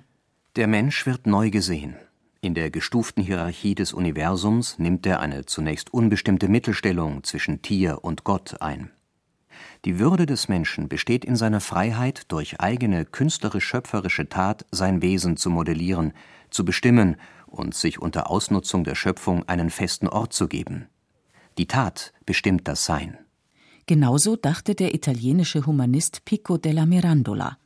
Der 0.55 0.67
Mensch 0.67 1.07
wird 1.07 1.25
neu 1.25 1.49
gesehen. 1.49 1.95
In 2.41 2.53
der 2.53 2.69
gestuften 2.69 3.23
Hierarchie 3.23 3.73
des 3.73 3.93
Universums 3.93 4.77
nimmt 4.77 5.05
er 5.05 5.19
eine 5.19 5.45
zunächst 5.45 5.93
unbestimmte 5.93 6.47
Mittelstellung 6.47 7.23
zwischen 7.23 7.61
Tier 7.61 8.03
und 8.03 8.23
Gott 8.23 8.61
ein. 8.61 8.91
Die 9.85 9.97
Würde 9.97 10.25
des 10.27 10.47
Menschen 10.47 10.87
besteht 10.87 11.25
in 11.25 11.35
seiner 11.35 11.61
Freiheit, 11.61 12.31
durch 12.31 12.59
eigene 12.59 13.05
künstlerisch-schöpferische 13.05 14.29
Tat 14.29 14.65
sein 14.71 15.01
Wesen 15.01 15.37
zu 15.37 15.49
modellieren, 15.49 16.13
zu 16.51 16.63
bestimmen 16.63 17.17
und 17.47 17.73
sich 17.73 17.99
unter 17.99 18.29
Ausnutzung 18.29 18.83
der 18.83 18.95
Schöpfung 18.95 19.47
einen 19.47 19.69
festen 19.69 20.07
Ort 20.07 20.33
zu 20.33 20.47
geben. 20.47 20.87
Die 21.57 21.67
Tat 21.67 22.13
bestimmt 22.25 22.67
das 22.67 22.85
Sein. 22.85 23.17
Genauso 23.87 24.35
dachte 24.35 24.75
der 24.75 24.93
italienische 24.93 25.65
Humanist 25.65 26.25
Pico 26.25 26.57
della 26.57 26.85
Mirandola. 26.85 27.57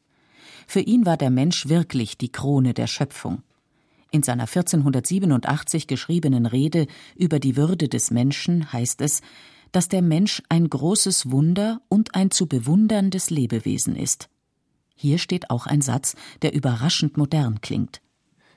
Für 0.67 0.79
ihn 0.79 1.05
war 1.05 1.17
der 1.17 1.31
Mensch 1.31 1.67
wirklich 1.67 2.17
die 2.17 2.31
Krone 2.31 2.73
der 2.73 2.87
Schöpfung. 2.87 3.43
In 4.11 4.23
seiner 4.23 4.43
1487 4.43 5.87
geschriebenen 5.87 6.45
Rede 6.45 6.87
über 7.15 7.39
die 7.39 7.55
Würde 7.55 7.87
des 7.87 8.11
Menschen 8.11 8.71
heißt 8.71 9.01
es, 9.01 9.21
dass 9.71 9.87
der 9.87 10.01
Mensch 10.01 10.43
ein 10.49 10.69
großes 10.69 11.31
Wunder 11.31 11.81
und 11.87 12.13
ein 12.13 12.29
zu 12.29 12.45
bewunderndes 12.45 13.29
Lebewesen 13.29 13.95
ist. 13.95 14.29
Hier 14.95 15.17
steht 15.17 15.49
auch 15.49 15.65
ein 15.65 15.81
Satz, 15.81 16.15
der 16.41 16.53
überraschend 16.53 17.15
modern 17.15 17.61
klingt. 17.61 18.01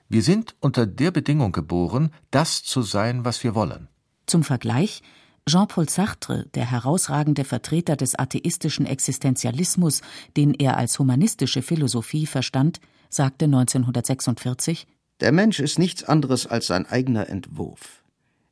Wir 0.08 0.22
sind 0.22 0.56
unter 0.60 0.86
der 0.86 1.12
Bedingung 1.12 1.52
geboren, 1.52 2.10
das 2.32 2.64
zu 2.64 2.82
sein, 2.82 3.24
was 3.24 3.42
wir 3.44 3.54
wollen. 3.54 3.88
Zum 4.26 4.42
Vergleich 4.42 5.02
Jean-Paul 5.46 5.88
Sartre, 5.88 6.46
der 6.54 6.70
herausragende 6.70 7.44
Vertreter 7.44 7.96
des 7.96 8.18
atheistischen 8.18 8.86
Existenzialismus, 8.86 10.00
den 10.36 10.54
er 10.54 10.76
als 10.76 10.98
humanistische 10.98 11.62
Philosophie 11.62 12.26
verstand, 12.26 12.80
sagte 13.08 13.44
1946 13.44 14.86
Der 15.20 15.32
Mensch 15.32 15.60
ist 15.60 15.78
nichts 15.78 16.04
anderes 16.04 16.46
als 16.46 16.66
sein 16.66 16.86
eigener 16.86 17.28
Entwurf. 17.28 18.02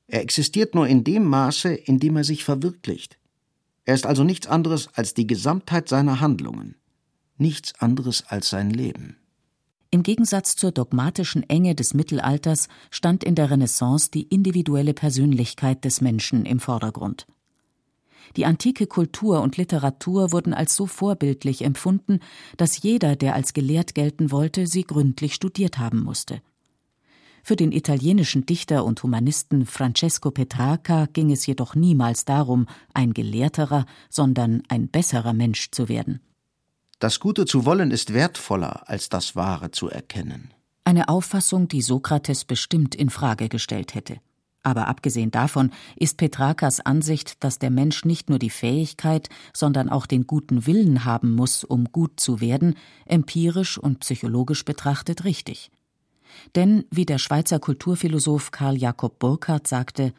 Er 0.06 0.20
existiert 0.20 0.74
nur 0.74 0.86
in 0.86 1.04
dem 1.04 1.24
Maße, 1.24 1.72
in 1.74 1.98
dem 1.98 2.16
er 2.16 2.24
sich 2.24 2.44
verwirklicht. 2.44 3.18
Er 3.84 3.94
ist 3.94 4.06
also 4.06 4.24
nichts 4.24 4.46
anderes 4.46 4.88
als 4.94 5.14
die 5.14 5.26
Gesamtheit 5.26 5.88
seiner 5.88 6.20
Handlungen, 6.20 6.76
nichts 7.36 7.74
anderes 7.80 8.24
als 8.26 8.48
sein 8.48 8.70
Leben. 8.70 9.16
Im 9.90 10.02
Gegensatz 10.02 10.56
zur 10.56 10.72
dogmatischen 10.72 11.42
Enge 11.50 11.74
des 11.74 11.92
Mittelalters 11.92 12.68
stand 12.90 13.24
in 13.24 13.34
der 13.34 13.50
Renaissance 13.50 14.10
die 14.10 14.22
individuelle 14.22 14.94
Persönlichkeit 14.94 15.84
des 15.84 16.00
Menschen 16.00 16.46
im 16.46 16.60
Vordergrund. 16.60 17.26
Die 18.36 18.46
antike 18.46 18.86
Kultur 18.86 19.42
und 19.42 19.56
Literatur 19.58 20.32
wurden 20.32 20.54
als 20.54 20.76
so 20.76 20.86
vorbildlich 20.86 21.62
empfunden, 21.62 22.20
dass 22.56 22.82
jeder, 22.82 23.16
der 23.16 23.34
als 23.34 23.52
gelehrt 23.52 23.94
gelten 23.94 24.30
wollte, 24.30 24.66
sie 24.66 24.84
gründlich 24.84 25.34
studiert 25.34 25.78
haben 25.78 26.02
musste. 26.02 26.40
Für 27.44 27.56
den 27.56 27.72
italienischen 27.72 28.46
Dichter 28.46 28.84
und 28.84 29.02
Humanisten 29.02 29.66
Francesco 29.66 30.30
Petrarca 30.30 31.06
ging 31.12 31.32
es 31.32 31.44
jedoch 31.44 31.74
niemals 31.74 32.24
darum, 32.24 32.66
ein 32.94 33.14
gelehrterer, 33.14 33.84
sondern 34.08 34.62
ein 34.68 34.88
besserer 34.88 35.32
Mensch 35.32 35.72
zu 35.72 35.88
werden. 35.88 36.20
Das 37.00 37.18
Gute 37.18 37.44
zu 37.44 37.64
wollen 37.64 37.90
ist 37.90 38.14
wertvoller, 38.14 38.88
als 38.88 39.08
das 39.08 39.34
Wahre 39.34 39.72
zu 39.72 39.88
erkennen. 39.88 40.54
Eine 40.84 41.08
Auffassung, 41.08 41.66
die 41.66 41.82
Sokrates 41.82 42.44
bestimmt 42.44 42.94
in 42.94 43.10
Frage 43.10 43.48
gestellt 43.48 43.96
hätte. 43.96 44.18
Aber 44.62 44.86
abgesehen 44.86 45.32
davon 45.32 45.72
ist 45.96 46.18
Petrakas 46.18 46.78
Ansicht, 46.78 47.42
dass 47.42 47.58
der 47.58 47.70
Mensch 47.70 48.04
nicht 48.04 48.30
nur 48.30 48.38
die 48.38 48.50
Fähigkeit, 48.50 49.28
sondern 49.52 49.88
auch 49.88 50.06
den 50.06 50.28
guten 50.28 50.66
Willen 50.66 51.04
haben 51.04 51.34
muss, 51.34 51.64
um 51.64 51.86
gut 51.90 52.20
zu 52.20 52.40
werden, 52.40 52.76
empirisch 53.04 53.78
und 53.78 53.98
psychologisch 53.98 54.64
betrachtet 54.64 55.24
richtig. 55.24 55.72
Denn, 56.54 56.84
wie 56.90 57.06
der 57.06 57.18
Schweizer 57.18 57.58
Kulturphilosoph 57.58 58.50
Karl 58.50 58.76
Jakob 58.76 59.18
Burckhardt 59.18 59.66
sagte, 59.66 60.12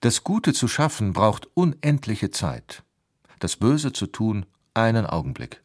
Das 0.00 0.24
Gute 0.24 0.52
zu 0.52 0.68
schaffen 0.68 1.12
braucht 1.12 1.48
unendliche 1.54 2.30
Zeit, 2.30 2.82
das 3.40 3.56
Böse 3.56 3.92
zu 3.92 4.06
tun 4.06 4.46
einen 4.74 5.06
Augenblick. 5.06 5.62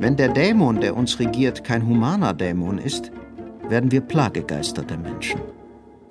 Wenn 0.00 0.16
der 0.16 0.28
Dämon, 0.28 0.80
der 0.80 0.96
uns 0.96 1.18
regiert, 1.18 1.64
kein 1.64 1.86
humaner 1.86 2.32
Dämon 2.32 2.78
ist, 2.78 3.10
werden 3.68 3.90
wir 3.90 4.00
Plagegeister 4.00 4.82
der 4.82 4.96
Menschen. 4.96 5.40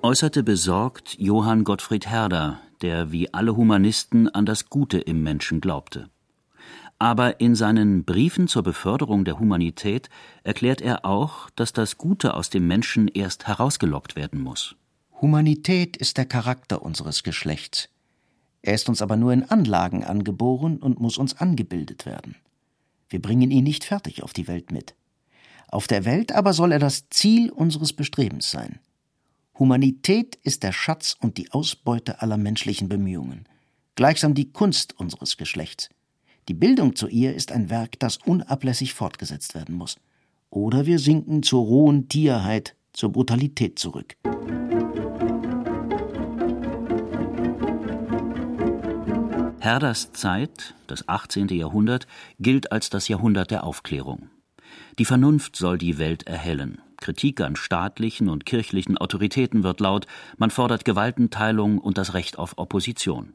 Äußerte 0.01 0.43
besorgt 0.43 1.15
Johann 1.17 1.63
Gottfried 1.63 2.05
Herder, 2.05 2.59
der 2.81 3.11
wie 3.11 3.33
alle 3.33 3.55
Humanisten 3.55 4.29
an 4.29 4.45
das 4.45 4.69
Gute 4.69 4.99
im 4.99 5.23
Menschen 5.23 5.61
glaubte. 5.61 6.09
Aber 6.99 7.39
in 7.39 7.55
seinen 7.55 8.05
Briefen 8.05 8.47
zur 8.47 8.63
Beförderung 8.63 9.23
der 9.23 9.39
Humanität 9.39 10.09
erklärt 10.43 10.81
er 10.81 11.05
auch, 11.05 11.49
dass 11.51 11.71
das 11.71 11.97
Gute 11.97 12.33
aus 12.33 12.49
dem 12.49 12.67
Menschen 12.67 13.07
erst 13.07 13.47
herausgelockt 13.47 14.15
werden 14.15 14.41
muss. 14.41 14.75
Humanität 15.21 15.97
ist 15.97 16.17
der 16.17 16.25
Charakter 16.25 16.81
unseres 16.81 17.23
Geschlechts. 17.23 17.89
Er 18.63 18.73
ist 18.73 18.89
uns 18.89 19.01
aber 19.01 19.15
nur 19.15 19.31
in 19.31 19.43
Anlagen 19.43 20.03
angeboren 20.03 20.77
und 20.77 20.99
muss 20.99 21.17
uns 21.17 21.37
angebildet 21.37 22.05
werden. 22.05 22.35
Wir 23.09 23.21
bringen 23.21 23.51
ihn 23.51 23.63
nicht 23.63 23.83
fertig 23.83 24.23
auf 24.23 24.33
die 24.33 24.47
Welt 24.47 24.71
mit. 24.71 24.95
Auf 25.69 25.87
der 25.87 26.05
Welt 26.05 26.31
aber 26.31 26.53
soll 26.53 26.71
er 26.71 26.79
das 26.79 27.09
Ziel 27.09 27.51
unseres 27.51 27.93
Bestrebens 27.93 28.49
sein. 28.51 28.79
Humanität 29.59 30.35
ist 30.43 30.63
der 30.63 30.71
Schatz 30.71 31.15
und 31.19 31.37
die 31.37 31.51
Ausbeute 31.51 32.21
aller 32.21 32.37
menschlichen 32.37 32.89
Bemühungen, 32.89 33.47
gleichsam 33.95 34.33
die 34.33 34.51
Kunst 34.51 34.99
unseres 34.99 35.37
Geschlechts. 35.37 35.89
Die 36.47 36.53
Bildung 36.53 36.95
zu 36.95 37.09
ihr 37.09 37.35
ist 37.35 37.51
ein 37.51 37.69
Werk, 37.69 37.99
das 37.99 38.17
unablässig 38.17 38.93
fortgesetzt 38.93 39.53
werden 39.53 39.75
muss. 39.75 39.97
Oder 40.49 40.85
wir 40.85 40.97
sinken 40.97 41.43
zur 41.43 41.65
rohen 41.65 42.07
Tierheit, 42.07 42.75
zur 42.93 43.11
Brutalität 43.11 43.77
zurück. 43.77 44.15
Herders 49.59 50.13
Zeit, 50.13 50.73
das 50.87 51.09
18. 51.09 51.49
Jahrhundert, 51.49 52.07
gilt 52.39 52.71
als 52.71 52.89
das 52.89 53.09
Jahrhundert 53.09 53.51
der 53.51 53.65
Aufklärung. 53.65 54.29
Die 54.99 55.05
Vernunft 55.05 55.57
soll 55.57 55.77
die 55.77 55.97
Welt 55.97 56.23
erhellen. 56.27 56.81
Kritik 56.95 57.41
an 57.41 57.57
staatlichen 57.57 58.29
und 58.29 58.45
kirchlichen 58.45 58.97
Autoritäten 58.97 59.63
wird 59.63 59.81
laut, 59.81 60.07
man 60.37 60.49
fordert 60.49 60.85
Gewaltenteilung 60.85 61.77
und 61.77 61.97
das 61.97 62.13
Recht 62.13 62.39
auf 62.39 62.57
Opposition. 62.57 63.33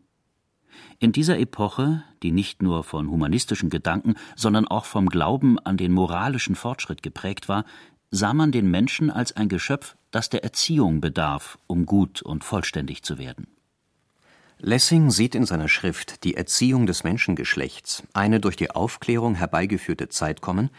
In 1.03 1.11
dieser 1.11 1.37
Epoche, 1.41 2.05
die 2.23 2.31
nicht 2.31 2.63
nur 2.63 2.85
von 2.85 3.11
humanistischen 3.11 3.71
Gedanken, 3.71 4.15
sondern 4.37 4.69
auch 4.69 4.85
vom 4.85 5.09
Glauben 5.09 5.59
an 5.59 5.77
den 5.77 5.91
moralischen 5.91 6.55
Fortschritt 6.55 7.03
geprägt 7.03 7.49
war, 7.49 7.65
sah 8.13 8.33
man 8.33 8.53
den 8.53 8.71
Menschen 8.71 9.11
als 9.11 9.35
ein 9.35 9.49
Geschöpf, 9.49 9.97
das 10.13 10.31
der 10.31 10.45
Erziehung 10.45 11.01
bedarf, 11.01 11.59
um 11.67 11.87
gut 11.87 12.23
und 12.23 12.45
vollständig 12.45 13.03
zu 13.03 13.19
werden. 13.19 13.49
Lessing 14.59 15.11
sieht 15.11 15.35
in 15.35 15.45
seiner 15.45 15.67
Schrift 15.67 16.23
Die 16.23 16.37
Erziehung 16.37 16.87
des 16.87 17.03
Menschengeschlechts 17.03 18.05
eine 18.13 18.39
durch 18.39 18.55
die 18.55 18.71
Aufklärung 18.71 19.35
herbeigeführte 19.35 20.09
Zeit 20.09 20.41
kommen, 20.41 20.71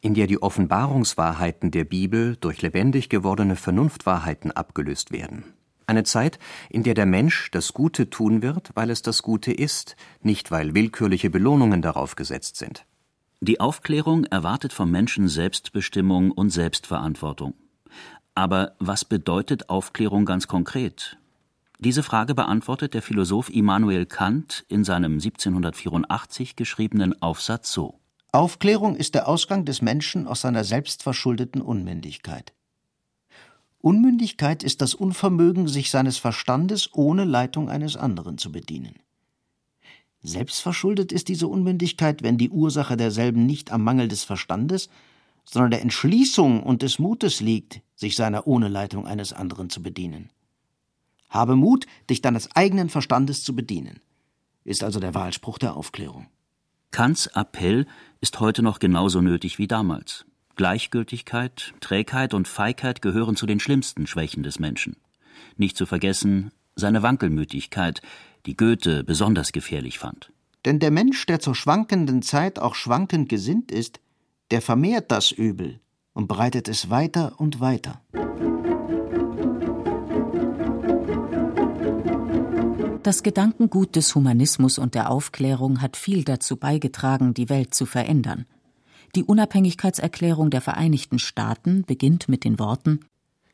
in 0.00 0.14
der 0.14 0.26
die 0.26 0.42
Offenbarungswahrheiten 0.42 1.70
der 1.70 1.84
Bibel 1.84 2.34
durch 2.40 2.62
lebendig 2.62 3.10
gewordene 3.10 3.54
Vernunftwahrheiten 3.54 4.50
abgelöst 4.50 5.12
werden. 5.12 5.44
Eine 5.88 6.04
Zeit, 6.04 6.38
in 6.68 6.82
der 6.82 6.92
der 6.92 7.06
Mensch 7.06 7.50
das 7.50 7.72
Gute 7.72 8.10
tun 8.10 8.42
wird, 8.42 8.72
weil 8.74 8.90
es 8.90 9.00
das 9.00 9.22
Gute 9.22 9.52
ist, 9.52 9.96
nicht 10.20 10.50
weil 10.50 10.74
willkürliche 10.74 11.30
Belohnungen 11.30 11.80
darauf 11.80 12.14
gesetzt 12.14 12.56
sind. 12.56 12.84
Die 13.40 13.58
Aufklärung 13.58 14.24
erwartet 14.24 14.74
vom 14.74 14.90
Menschen 14.90 15.28
Selbstbestimmung 15.28 16.30
und 16.30 16.50
Selbstverantwortung. 16.50 17.54
Aber 18.34 18.76
was 18.78 19.06
bedeutet 19.06 19.70
Aufklärung 19.70 20.26
ganz 20.26 20.46
konkret? 20.46 21.16
Diese 21.78 22.02
Frage 22.02 22.34
beantwortet 22.34 22.92
der 22.92 23.00
Philosoph 23.00 23.48
Immanuel 23.48 24.04
Kant 24.04 24.66
in 24.68 24.84
seinem 24.84 25.14
1784 25.14 26.54
geschriebenen 26.54 27.22
Aufsatz 27.22 27.72
so 27.72 27.98
Aufklärung 28.30 28.94
ist 28.94 29.14
der 29.14 29.26
Ausgang 29.26 29.64
des 29.64 29.80
Menschen 29.80 30.26
aus 30.26 30.42
seiner 30.42 30.64
selbstverschuldeten 30.64 31.62
Unmündigkeit. 31.62 32.52
Unmündigkeit 33.80 34.62
ist 34.62 34.80
das 34.80 34.94
Unvermögen, 34.94 35.68
sich 35.68 35.90
seines 35.90 36.18
Verstandes 36.18 36.90
ohne 36.94 37.24
Leitung 37.24 37.70
eines 37.70 37.96
anderen 37.96 38.38
zu 38.38 38.50
bedienen. 38.50 38.96
Selbstverschuldet 40.20 41.12
ist 41.12 41.28
diese 41.28 41.46
Unmündigkeit, 41.46 42.22
wenn 42.22 42.38
die 42.38 42.50
Ursache 42.50 42.96
derselben 42.96 43.46
nicht 43.46 43.70
am 43.70 43.84
Mangel 43.84 44.08
des 44.08 44.24
Verstandes, 44.24 44.88
sondern 45.44 45.70
der 45.70 45.82
Entschließung 45.82 46.62
und 46.62 46.82
des 46.82 46.98
Mutes 46.98 47.40
liegt, 47.40 47.80
sich 47.94 48.16
seiner 48.16 48.46
ohne 48.46 48.68
Leitung 48.68 49.06
eines 49.06 49.32
anderen 49.32 49.70
zu 49.70 49.82
bedienen. 49.82 50.30
Habe 51.28 51.56
Mut, 51.56 51.86
dich 52.10 52.20
deines 52.20 52.54
eigenen 52.56 52.88
Verstandes 52.88 53.44
zu 53.44 53.54
bedienen, 53.54 54.00
ist 54.64 54.82
also 54.82 54.98
der 54.98 55.14
Wahlspruch 55.14 55.58
der 55.58 55.76
Aufklärung. 55.76 56.26
Kants 56.90 57.26
Appell 57.28 57.86
ist 58.20 58.40
heute 58.40 58.62
noch 58.62 58.78
genauso 58.78 59.20
nötig 59.20 59.58
wie 59.58 59.68
damals. 59.68 60.26
Gleichgültigkeit, 60.58 61.72
Trägheit 61.78 62.34
und 62.34 62.48
Feigheit 62.48 63.00
gehören 63.00 63.36
zu 63.36 63.46
den 63.46 63.60
schlimmsten 63.60 64.08
Schwächen 64.08 64.42
des 64.42 64.58
Menschen. 64.58 64.96
Nicht 65.56 65.76
zu 65.76 65.86
vergessen 65.86 66.50
seine 66.74 67.04
Wankelmütigkeit, 67.04 68.02
die 68.44 68.56
Goethe 68.56 69.04
besonders 69.04 69.52
gefährlich 69.52 70.00
fand. 70.00 70.32
Denn 70.64 70.80
der 70.80 70.90
Mensch, 70.90 71.26
der 71.26 71.38
zur 71.38 71.54
schwankenden 71.54 72.22
Zeit 72.22 72.58
auch 72.58 72.74
schwankend 72.74 73.28
gesinnt 73.28 73.70
ist, 73.70 74.00
der 74.50 74.60
vermehrt 74.60 75.12
das 75.12 75.30
Übel 75.30 75.78
und 76.12 76.26
breitet 76.26 76.66
es 76.66 76.90
weiter 76.90 77.34
und 77.38 77.60
weiter. 77.60 78.02
Das 83.04 83.22
Gedankengut 83.22 83.94
des 83.94 84.12
Humanismus 84.16 84.78
und 84.78 84.96
der 84.96 85.10
Aufklärung 85.10 85.80
hat 85.80 85.96
viel 85.96 86.24
dazu 86.24 86.56
beigetragen, 86.56 87.32
die 87.32 87.48
Welt 87.48 87.74
zu 87.74 87.86
verändern. 87.86 88.44
Die 89.14 89.24
Unabhängigkeitserklärung 89.24 90.50
der 90.50 90.60
Vereinigten 90.60 91.18
Staaten 91.18 91.84
beginnt 91.84 92.28
mit 92.28 92.44
den 92.44 92.58
Worten 92.58 93.00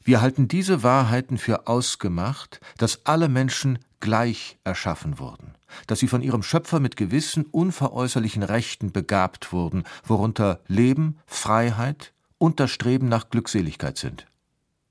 Wir 0.03 0.21
halten 0.21 0.49
diese 0.49 0.83
Wahrheiten 0.83 1.39
für 1.39 1.67
ausgemacht, 1.67 2.61
dass 2.77 3.07
alle 3.07 3.29
Menschen 3.29 3.79
gleich 4.01 4.59
erschaffen 4.65 5.19
wurden, 5.19 5.55
dass 5.87 6.01
sie 6.01 6.09
von 6.09 6.21
ihrem 6.23 6.43
Schöpfer 6.43 6.79
mit 6.79 6.97
gewissen 6.97 7.47
unveräußerlichen 7.47 8.43
Rechten 8.43 8.93
begabt 8.93 9.53
wurden, 9.53 9.85
worunter 10.05 10.61
Leben, 10.67 11.17
Freiheit 11.27 12.13
und 12.37 12.61
das 12.61 12.71
Streben 12.71 13.09
nach 13.09 13.31
Glückseligkeit 13.31 13.97
sind. 13.97 14.27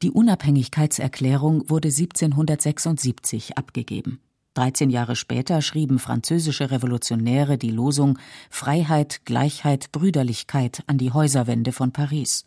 Die 0.01 0.09
Unabhängigkeitserklärung 0.09 1.69
wurde 1.69 1.89
1776 1.89 3.57
abgegeben. 3.57 4.19
13 4.53 4.89
Jahre 4.89 5.15
später 5.15 5.61
schrieben 5.61 5.99
französische 5.99 6.69
Revolutionäre 6.69 7.57
die 7.57 7.71
Losung 7.71 8.19
Freiheit, 8.49 9.21
Gleichheit, 9.25 9.91
Brüderlichkeit 9.91 10.83
an 10.87 10.97
die 10.97 11.11
Häuserwände 11.11 11.71
von 11.71 11.91
Paris. 11.91 12.45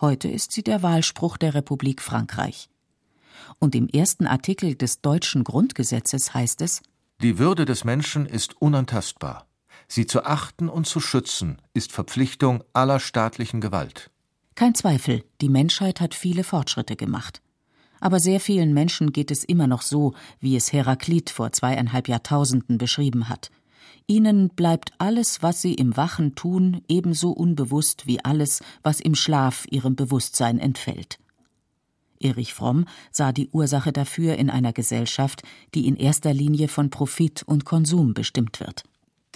Heute 0.00 0.28
ist 0.28 0.52
sie 0.52 0.62
der 0.62 0.82
Wahlspruch 0.82 1.36
der 1.36 1.54
Republik 1.54 2.00
Frankreich. 2.00 2.68
Und 3.58 3.74
im 3.74 3.88
ersten 3.88 4.26
Artikel 4.26 4.74
des 4.74 5.00
deutschen 5.00 5.42
Grundgesetzes 5.44 6.34
heißt 6.34 6.60
es 6.62 6.82
Die 7.20 7.38
Würde 7.38 7.64
des 7.64 7.84
Menschen 7.84 8.26
ist 8.26 8.60
unantastbar. 8.60 9.46
Sie 9.88 10.06
zu 10.06 10.24
achten 10.24 10.68
und 10.68 10.86
zu 10.86 11.00
schützen 11.00 11.60
ist 11.74 11.92
Verpflichtung 11.92 12.62
aller 12.72 13.00
staatlichen 13.00 13.60
Gewalt. 13.60 14.10
Kein 14.54 14.74
Zweifel, 14.74 15.24
die 15.40 15.48
Menschheit 15.48 16.00
hat 16.00 16.14
viele 16.14 16.44
Fortschritte 16.44 16.94
gemacht 16.94 17.42
aber 18.02 18.18
sehr 18.18 18.40
vielen 18.40 18.74
Menschen 18.74 19.12
geht 19.12 19.30
es 19.30 19.44
immer 19.44 19.68
noch 19.68 19.80
so, 19.80 20.12
wie 20.40 20.56
es 20.56 20.72
Heraklit 20.72 21.30
vor 21.30 21.52
zweieinhalb 21.52 22.08
Jahrtausenden 22.08 22.76
beschrieben 22.76 23.28
hat. 23.28 23.52
Ihnen 24.08 24.48
bleibt 24.48 24.92
alles, 24.98 25.40
was 25.42 25.62
sie 25.62 25.74
im 25.74 25.96
Wachen 25.96 26.34
tun, 26.34 26.82
ebenso 26.88 27.30
unbewusst 27.30 28.08
wie 28.08 28.22
alles, 28.24 28.60
was 28.82 28.98
im 28.98 29.14
Schlaf 29.14 29.66
ihrem 29.70 29.94
Bewusstsein 29.94 30.58
entfällt. 30.58 31.20
Erich 32.18 32.54
Fromm 32.54 32.86
sah 33.12 33.30
die 33.30 33.48
Ursache 33.50 33.92
dafür 33.92 34.34
in 34.34 34.50
einer 34.50 34.72
Gesellschaft, 34.72 35.42
die 35.74 35.86
in 35.86 35.94
erster 35.94 36.34
Linie 36.34 36.66
von 36.66 36.90
Profit 36.90 37.44
und 37.44 37.64
Konsum 37.64 38.14
bestimmt 38.14 38.58
wird. 38.58 38.82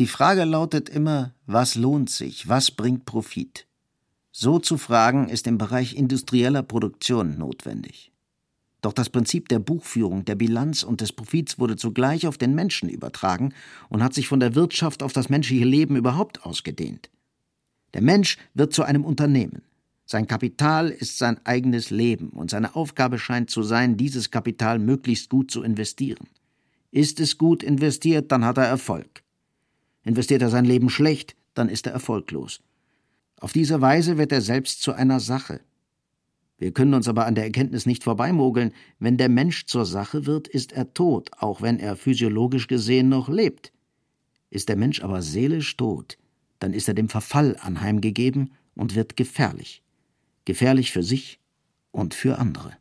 Die 0.01 0.09
Frage 0.09 0.43
lautet 0.43 0.89
immer, 0.89 1.35
was 1.47 1.77
lohnt 1.77 2.11
sich, 2.11 2.49
was 2.49 2.73
bringt 2.73 3.05
Profit? 3.05 3.69
So 4.33 4.59
zu 4.59 4.77
fragen 4.77 5.29
ist 5.29 5.47
im 5.47 5.57
Bereich 5.57 5.95
industrieller 5.95 6.65
Produktion 6.65 7.39
notwendig. 7.39 8.11
Doch 8.87 8.93
das 8.93 9.11
Prinzip 9.11 9.49
der 9.49 9.59
Buchführung, 9.59 10.25
der 10.27 10.37
Bilanz 10.37 10.85
und 10.85 11.01
des 11.01 11.11
Profits 11.11 11.59
wurde 11.59 11.75
zugleich 11.75 12.29
auf 12.29 12.39
den 12.39 12.55
Menschen 12.55 12.89
übertragen 12.89 13.53
und 13.89 14.01
hat 14.01 14.15
sich 14.15 14.29
von 14.29 14.39
der 14.39 14.55
Wirtschaft 14.55 15.03
auf 15.03 15.13
das 15.13 15.29
menschliche 15.29 15.65
Leben 15.65 15.97
überhaupt 15.97 16.47
ausgedehnt. 16.47 17.11
Der 17.95 18.03
Mensch 18.03 18.39
wird 18.55 18.73
zu 18.73 18.85
einem 18.85 19.05
Unternehmen. 19.05 19.63
Sein 20.05 20.29
Kapital 20.29 20.91
ist 20.91 21.19
sein 21.19 21.41
eigenes 21.45 21.91
Leben 21.91 22.29
und 22.29 22.49
seine 22.49 22.77
Aufgabe 22.77 23.19
scheint 23.19 23.51
zu 23.51 23.65
sein, 23.65 23.97
dieses 23.97 24.31
Kapital 24.31 24.79
möglichst 24.79 25.31
gut 25.31 25.51
zu 25.51 25.65
investieren. 25.65 26.29
Ist 26.93 27.19
es 27.19 27.39
gut 27.39 27.65
investiert, 27.65 28.31
dann 28.31 28.45
hat 28.45 28.57
er 28.57 28.67
Erfolg. 28.67 29.25
Investiert 30.05 30.43
er 30.43 30.51
sein 30.51 30.65
Leben 30.65 30.91
schlecht, 30.91 31.35
dann 31.55 31.69
ist 31.69 31.89
er 31.89 31.93
erfolglos. 31.93 32.61
Auf 33.41 33.53
diese 33.53 33.81
Weise 33.81 34.17
wird 34.17 34.31
er 34.31 34.43
selbst 34.43 34.81
zu 34.81 34.93
einer 34.93 35.19
Sache, 35.19 35.59
wir 36.59 36.73
können 36.73 36.95
uns 36.95 37.07
aber 37.07 37.27
an 37.27 37.35
der 37.35 37.45
Erkenntnis 37.45 37.85
nicht 37.85 38.05
vorbeimogeln, 38.05 38.73
wenn 38.99 39.19
der 39.19 39.29
Mensch 39.29 39.67
zur 39.67 39.85
Sache 39.85 40.25
wird, 40.25 40.49
ist 40.49 40.73
er 40.73 40.95
tot, 40.95 41.31
auch 41.39 41.61
wenn 41.61 41.79
er 41.79 41.97
physiologisch 41.97 42.67
gesehen 42.67 43.09
noch 43.09 43.29
lebt. 43.29 43.73
Ist 44.49 44.69
der 44.69 44.77
Mensch 44.77 45.03
aber 45.03 45.21
seelisch 45.21 45.77
tot, 45.77 46.17
dann 46.59 46.73
ist 46.73 46.89
er 46.89 46.95
dem 46.95 47.11
Verfall 47.11 47.57
anheimgegeben 47.61 48.53
und 48.75 48.95
wird 48.95 49.17
gefährlich. 49.17 49.83
Gefährlich 50.47 50.93
für 50.93 51.03
sich 51.03 51.41
und 51.91 52.15
für 52.15 52.39
andere. 52.39 52.73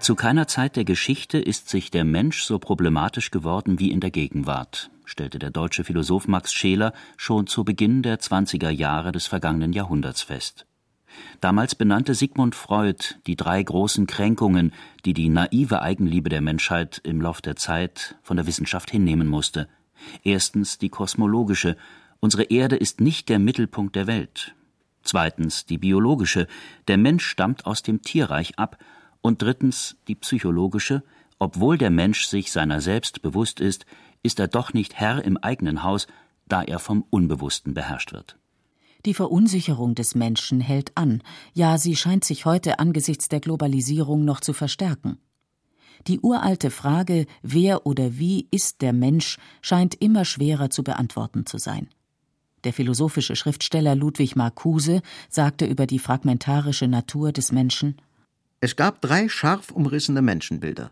Zu 0.00 0.14
keiner 0.14 0.46
Zeit 0.46 0.76
der 0.76 0.84
Geschichte 0.84 1.38
ist 1.38 1.68
sich 1.68 1.90
der 1.90 2.04
Mensch 2.04 2.42
so 2.42 2.58
problematisch 2.58 3.30
geworden 3.30 3.78
wie 3.78 3.90
in 3.90 4.00
der 4.00 4.10
Gegenwart, 4.10 4.90
stellte 5.04 5.38
der 5.38 5.50
deutsche 5.50 5.84
Philosoph 5.84 6.28
Max 6.28 6.52
Scheler 6.52 6.92
schon 7.16 7.46
zu 7.46 7.64
Beginn 7.64 8.02
der 8.02 8.20
20er 8.20 8.70
Jahre 8.70 9.10
des 9.10 9.26
vergangenen 9.26 9.72
Jahrhunderts 9.72 10.22
fest. 10.22 10.66
Damals 11.40 11.74
benannte 11.74 12.14
Sigmund 12.14 12.54
Freud 12.54 13.16
die 13.26 13.36
drei 13.36 13.62
großen 13.62 14.06
Kränkungen, 14.06 14.72
die 15.04 15.14
die 15.14 15.28
naive 15.28 15.82
Eigenliebe 15.82 16.28
der 16.28 16.42
Menschheit 16.42 17.00
im 17.02 17.20
Lauf 17.20 17.40
der 17.40 17.56
Zeit 17.56 18.16
von 18.22 18.36
der 18.36 18.46
Wissenschaft 18.46 18.90
hinnehmen 18.90 19.26
musste. 19.26 19.68
Erstens 20.22 20.78
die 20.78 20.90
kosmologische. 20.90 21.76
Unsere 22.20 22.44
Erde 22.44 22.76
ist 22.76 23.00
nicht 23.00 23.28
der 23.28 23.38
Mittelpunkt 23.38 23.96
der 23.96 24.06
Welt. 24.06 24.54
Zweitens 25.02 25.66
die 25.66 25.78
biologische. 25.78 26.48
Der 26.86 26.98
Mensch 26.98 27.24
stammt 27.24 27.64
aus 27.64 27.82
dem 27.82 28.02
Tierreich 28.02 28.58
ab 28.58 28.78
und 29.26 29.42
drittens 29.42 29.96
die 30.06 30.14
psychologische, 30.14 31.02
obwohl 31.40 31.78
der 31.78 31.90
Mensch 31.90 32.26
sich 32.26 32.52
seiner 32.52 32.80
selbst 32.80 33.22
bewusst 33.22 33.58
ist, 33.58 33.84
ist 34.22 34.38
er 34.38 34.46
doch 34.46 34.72
nicht 34.72 34.94
Herr 34.94 35.24
im 35.24 35.36
eigenen 35.36 35.82
Haus, 35.82 36.06
da 36.46 36.62
er 36.62 36.78
vom 36.78 37.04
Unbewussten 37.10 37.74
beherrscht 37.74 38.12
wird. 38.12 38.38
Die 39.04 39.14
Verunsicherung 39.14 39.96
des 39.96 40.14
Menschen 40.14 40.60
hält 40.60 40.92
an, 40.96 41.22
ja, 41.54 41.76
sie 41.76 41.96
scheint 41.96 42.24
sich 42.24 42.44
heute 42.44 42.78
angesichts 42.78 43.28
der 43.28 43.40
Globalisierung 43.40 44.24
noch 44.24 44.38
zu 44.38 44.52
verstärken. 44.52 45.18
Die 46.06 46.20
uralte 46.20 46.70
Frage, 46.70 47.26
wer 47.42 47.84
oder 47.84 48.18
wie 48.18 48.46
ist 48.52 48.80
der 48.80 48.92
Mensch, 48.92 49.38
scheint 49.60 49.96
immer 49.96 50.24
schwerer 50.24 50.70
zu 50.70 50.84
beantworten 50.84 51.46
zu 51.46 51.58
sein. 51.58 51.88
Der 52.62 52.72
philosophische 52.72 53.34
Schriftsteller 53.34 53.96
Ludwig 53.96 54.36
Marcuse 54.36 55.02
sagte 55.28 55.66
über 55.66 55.86
die 55.86 55.98
fragmentarische 55.98 56.86
Natur 56.86 57.32
des 57.32 57.50
Menschen 57.50 57.96
Es 58.60 58.76
gab 58.76 59.00
drei 59.02 59.28
scharf 59.28 59.70
umrissene 59.70 60.22
Menschenbilder. 60.22 60.90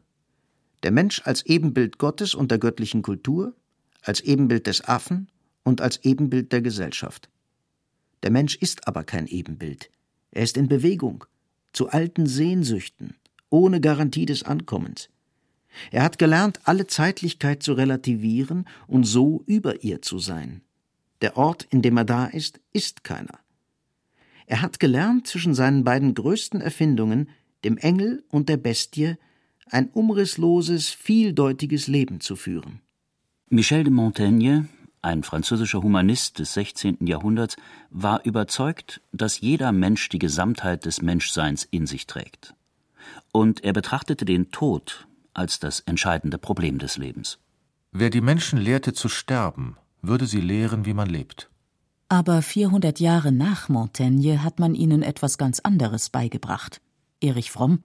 Der 0.82 0.90
Mensch 0.90 1.22
als 1.24 1.46
Ebenbild 1.46 1.98
Gottes 1.98 2.34
und 2.34 2.50
der 2.50 2.58
göttlichen 2.58 3.02
Kultur, 3.02 3.54
als 4.02 4.20
Ebenbild 4.20 4.66
des 4.66 4.84
Affen 4.84 5.30
und 5.62 5.80
als 5.80 6.04
Ebenbild 6.04 6.52
der 6.52 6.60
Gesellschaft. 6.60 7.30
Der 8.22 8.30
Mensch 8.30 8.56
ist 8.56 8.86
aber 8.86 9.02
kein 9.04 9.26
Ebenbild. 9.26 9.90
Er 10.30 10.42
ist 10.42 10.56
in 10.56 10.68
Bewegung, 10.68 11.24
zu 11.72 11.88
alten 11.88 12.26
Sehnsüchten, 12.26 13.14
ohne 13.48 13.80
Garantie 13.80 14.26
des 14.26 14.42
Ankommens. 14.42 15.08
Er 15.90 16.02
hat 16.02 16.18
gelernt, 16.18 16.60
alle 16.64 16.86
Zeitlichkeit 16.86 17.62
zu 17.62 17.72
relativieren 17.72 18.66
und 18.86 19.04
so 19.04 19.42
über 19.46 19.82
ihr 19.82 20.02
zu 20.02 20.18
sein. 20.18 20.60
Der 21.22 21.36
Ort, 21.36 21.66
in 21.70 21.82
dem 21.82 21.96
er 21.96 22.04
da 22.04 22.26
ist, 22.26 22.60
ist 22.72 23.04
keiner. 23.04 23.38
Er 24.46 24.60
hat 24.60 24.78
gelernt, 24.78 25.26
zwischen 25.26 25.54
seinen 25.54 25.84
beiden 25.84 26.14
größten 26.14 26.60
Erfindungen, 26.60 27.30
dem 27.64 27.78
Engel 27.78 28.24
und 28.30 28.48
der 28.48 28.56
Bestie, 28.56 29.16
ein 29.70 29.88
umrissloses, 29.88 30.90
vieldeutiges 30.90 31.86
Leben 31.86 32.20
zu 32.20 32.36
führen. 32.36 32.80
Michel 33.48 33.84
de 33.84 33.92
Montaigne, 33.92 34.68
ein 35.02 35.22
französischer 35.22 35.82
Humanist 35.82 36.38
des 36.38 36.54
16. 36.54 37.06
Jahrhunderts, 37.06 37.56
war 37.90 38.24
überzeugt, 38.24 39.00
dass 39.12 39.40
jeder 39.40 39.72
Mensch 39.72 40.08
die 40.08 40.18
Gesamtheit 40.18 40.84
des 40.86 41.02
Menschseins 41.02 41.64
in 41.70 41.86
sich 41.86 42.06
trägt. 42.06 42.54
Und 43.32 43.64
er 43.64 43.72
betrachtete 43.72 44.24
den 44.24 44.50
Tod 44.50 45.06
als 45.34 45.58
das 45.58 45.80
entscheidende 45.80 46.38
Problem 46.38 46.78
des 46.78 46.96
Lebens. 46.96 47.38
Wer 47.92 48.10
die 48.10 48.20
Menschen 48.20 48.58
lehrte 48.58 48.92
zu 48.92 49.08
sterben, 49.08 49.76
würde 50.00 50.26
sie 50.26 50.40
lehren, 50.40 50.86
wie 50.86 50.94
man 50.94 51.08
lebt. 51.08 51.50
Aber 52.08 52.42
400 52.42 53.00
Jahre 53.00 53.32
nach 53.32 53.68
Montaigne 53.68 54.42
hat 54.42 54.58
man 54.58 54.74
ihnen 54.74 55.02
etwas 55.02 55.38
ganz 55.38 55.60
anderes 55.60 56.10
beigebracht. 56.10 56.80
Erich 57.24 57.50
Fromm 57.50 57.82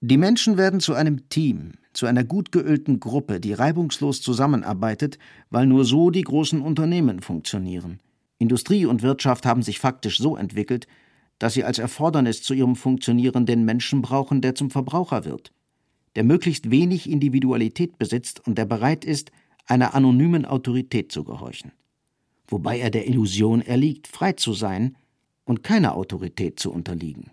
Die 0.00 0.16
Menschen 0.16 0.56
werden 0.56 0.78
zu 0.78 0.94
einem 0.94 1.28
Team, 1.28 1.72
zu 1.92 2.06
einer 2.06 2.22
gut 2.22 2.52
geölten 2.52 3.00
Gruppe, 3.00 3.40
die 3.40 3.52
reibungslos 3.52 4.22
zusammenarbeitet, 4.22 5.18
weil 5.50 5.66
nur 5.66 5.84
so 5.84 6.10
die 6.10 6.22
großen 6.22 6.60
Unternehmen 6.60 7.20
funktionieren. 7.20 7.98
Industrie 8.38 8.86
und 8.86 9.02
Wirtschaft 9.02 9.44
haben 9.44 9.64
sich 9.64 9.80
faktisch 9.80 10.18
so 10.18 10.36
entwickelt, 10.36 10.86
dass 11.40 11.54
sie 11.54 11.64
als 11.64 11.80
Erfordernis 11.80 12.44
zu 12.44 12.54
ihrem 12.54 12.76
Funktionieren 12.76 13.44
den 13.44 13.64
Menschen 13.64 14.02
brauchen, 14.02 14.40
der 14.40 14.54
zum 14.54 14.70
Verbraucher 14.70 15.24
wird, 15.24 15.52
der 16.14 16.22
möglichst 16.22 16.70
wenig 16.70 17.10
Individualität 17.10 17.98
besitzt 17.98 18.46
und 18.46 18.56
der 18.56 18.66
bereit 18.66 19.04
ist, 19.04 19.32
einer 19.66 19.94
anonymen 19.94 20.44
Autorität 20.44 21.10
zu 21.10 21.24
gehorchen, 21.24 21.72
wobei 22.46 22.78
er 22.78 22.90
der 22.90 23.08
Illusion 23.08 23.62
erliegt, 23.62 24.06
frei 24.06 24.34
zu 24.34 24.52
sein 24.52 24.96
und 25.44 25.64
keiner 25.64 25.96
Autorität 25.96 26.60
zu 26.60 26.70
unterliegen. 26.70 27.32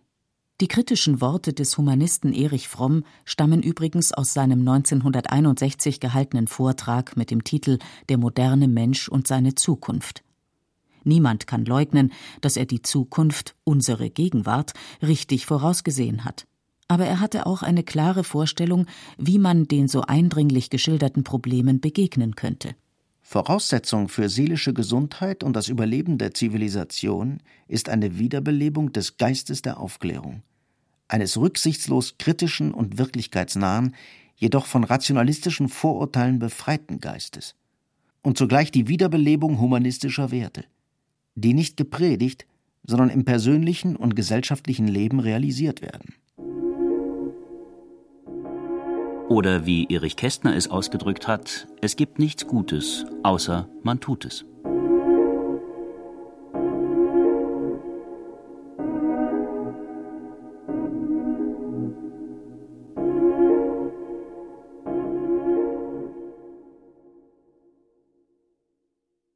Die 0.60 0.67
kritischen 0.67 1.22
Worte 1.22 1.54
des 1.54 1.78
Humanisten 1.78 2.34
Erich 2.34 2.67
Fromm 2.67 3.04
stammen 3.26 3.62
übrigens 3.62 4.12
aus 4.12 4.34
seinem 4.34 4.60
1961 4.60 6.00
gehaltenen 6.00 6.48
Vortrag 6.48 7.15
mit 7.15 7.30
dem 7.30 7.43
Titel 7.43 7.78
Der 8.10 8.17
moderne 8.17 8.67
Mensch 8.67 9.08
und 9.08 9.28
seine 9.28 9.54
Zukunft. 9.54 10.24
Niemand 11.04 11.48
kann 11.48 11.63
leugnen, 11.65 12.12
dass 12.41 12.58
er 12.58 12.65
die 12.65 12.82
Zukunft, 12.82 13.56
unsere 13.63 14.10
Gegenwart, 14.10 14.74
richtig 15.02 15.46
vorausgesehen 15.46 16.26
hat 16.26 16.48
aber 16.88 17.06
er 17.06 17.20
hatte 17.20 17.46
auch 17.46 17.63
eine 17.63 17.84
klare 17.84 18.24
Vorstellung, 18.24 18.86
wie 19.17 19.39
man 19.39 19.67
den 19.67 19.88
so 19.88 20.02
eindringlich 20.02 20.70
geschilderten 20.70 21.24
Problemen 21.24 21.82
begegnen 21.82 22.36
könnte. 22.36 22.76
Voraussetzung 23.30 24.08
für 24.08 24.30
seelische 24.30 24.74
Gesundheit 24.74 25.44
und 25.44 25.54
das 25.54 25.68
Überleben 25.68 26.18
der 26.18 26.34
Zivilisation 26.34 27.42
ist 27.68 27.90
eine 27.90 28.18
Wiederbelebung 28.18 28.94
des 28.94 29.18
Geistes 29.18 29.62
der 29.62 29.82
Aufklärung, 29.82 30.44
eines 31.10 31.36
rücksichtslos 31.36 32.18
kritischen 32.18 32.74
und 32.74 32.98
wirklichkeitsnahen, 32.98 33.96
jedoch 34.38 34.66
von 34.66 34.86
rationalistischen 34.86 35.68
Vorurteilen 35.68 36.40
befreiten 36.40 37.02
Geistes, 37.02 37.56
und 38.22 38.38
zugleich 38.38 38.72
die 38.72 38.88
Wiederbelebung 38.88 39.60
humanistischer 39.60 40.32
Werte, 40.32 40.63
die 41.36 41.54
nicht 41.54 41.76
gepredigt, 41.76 42.48
sondern 42.86 43.10
im 43.10 43.26
persönlichen 43.26 43.98
und 43.98 44.16
gesellschaftlichen 44.16 44.88
Leben 44.88 45.20
realisiert 45.20 45.82
werden. 45.82 46.13
Oder 49.30 49.66
wie 49.66 49.88
Erich 49.90 50.16
Kästner 50.16 50.56
es 50.56 50.72
ausgedrückt 50.72 51.28
hat, 51.28 51.68
es 51.82 51.98
gibt 51.98 52.18
nichts 52.18 52.48
Gutes, 52.48 53.06
außer 53.24 53.68
man 53.84 54.00
tut 54.00 54.24
es. 54.24 54.46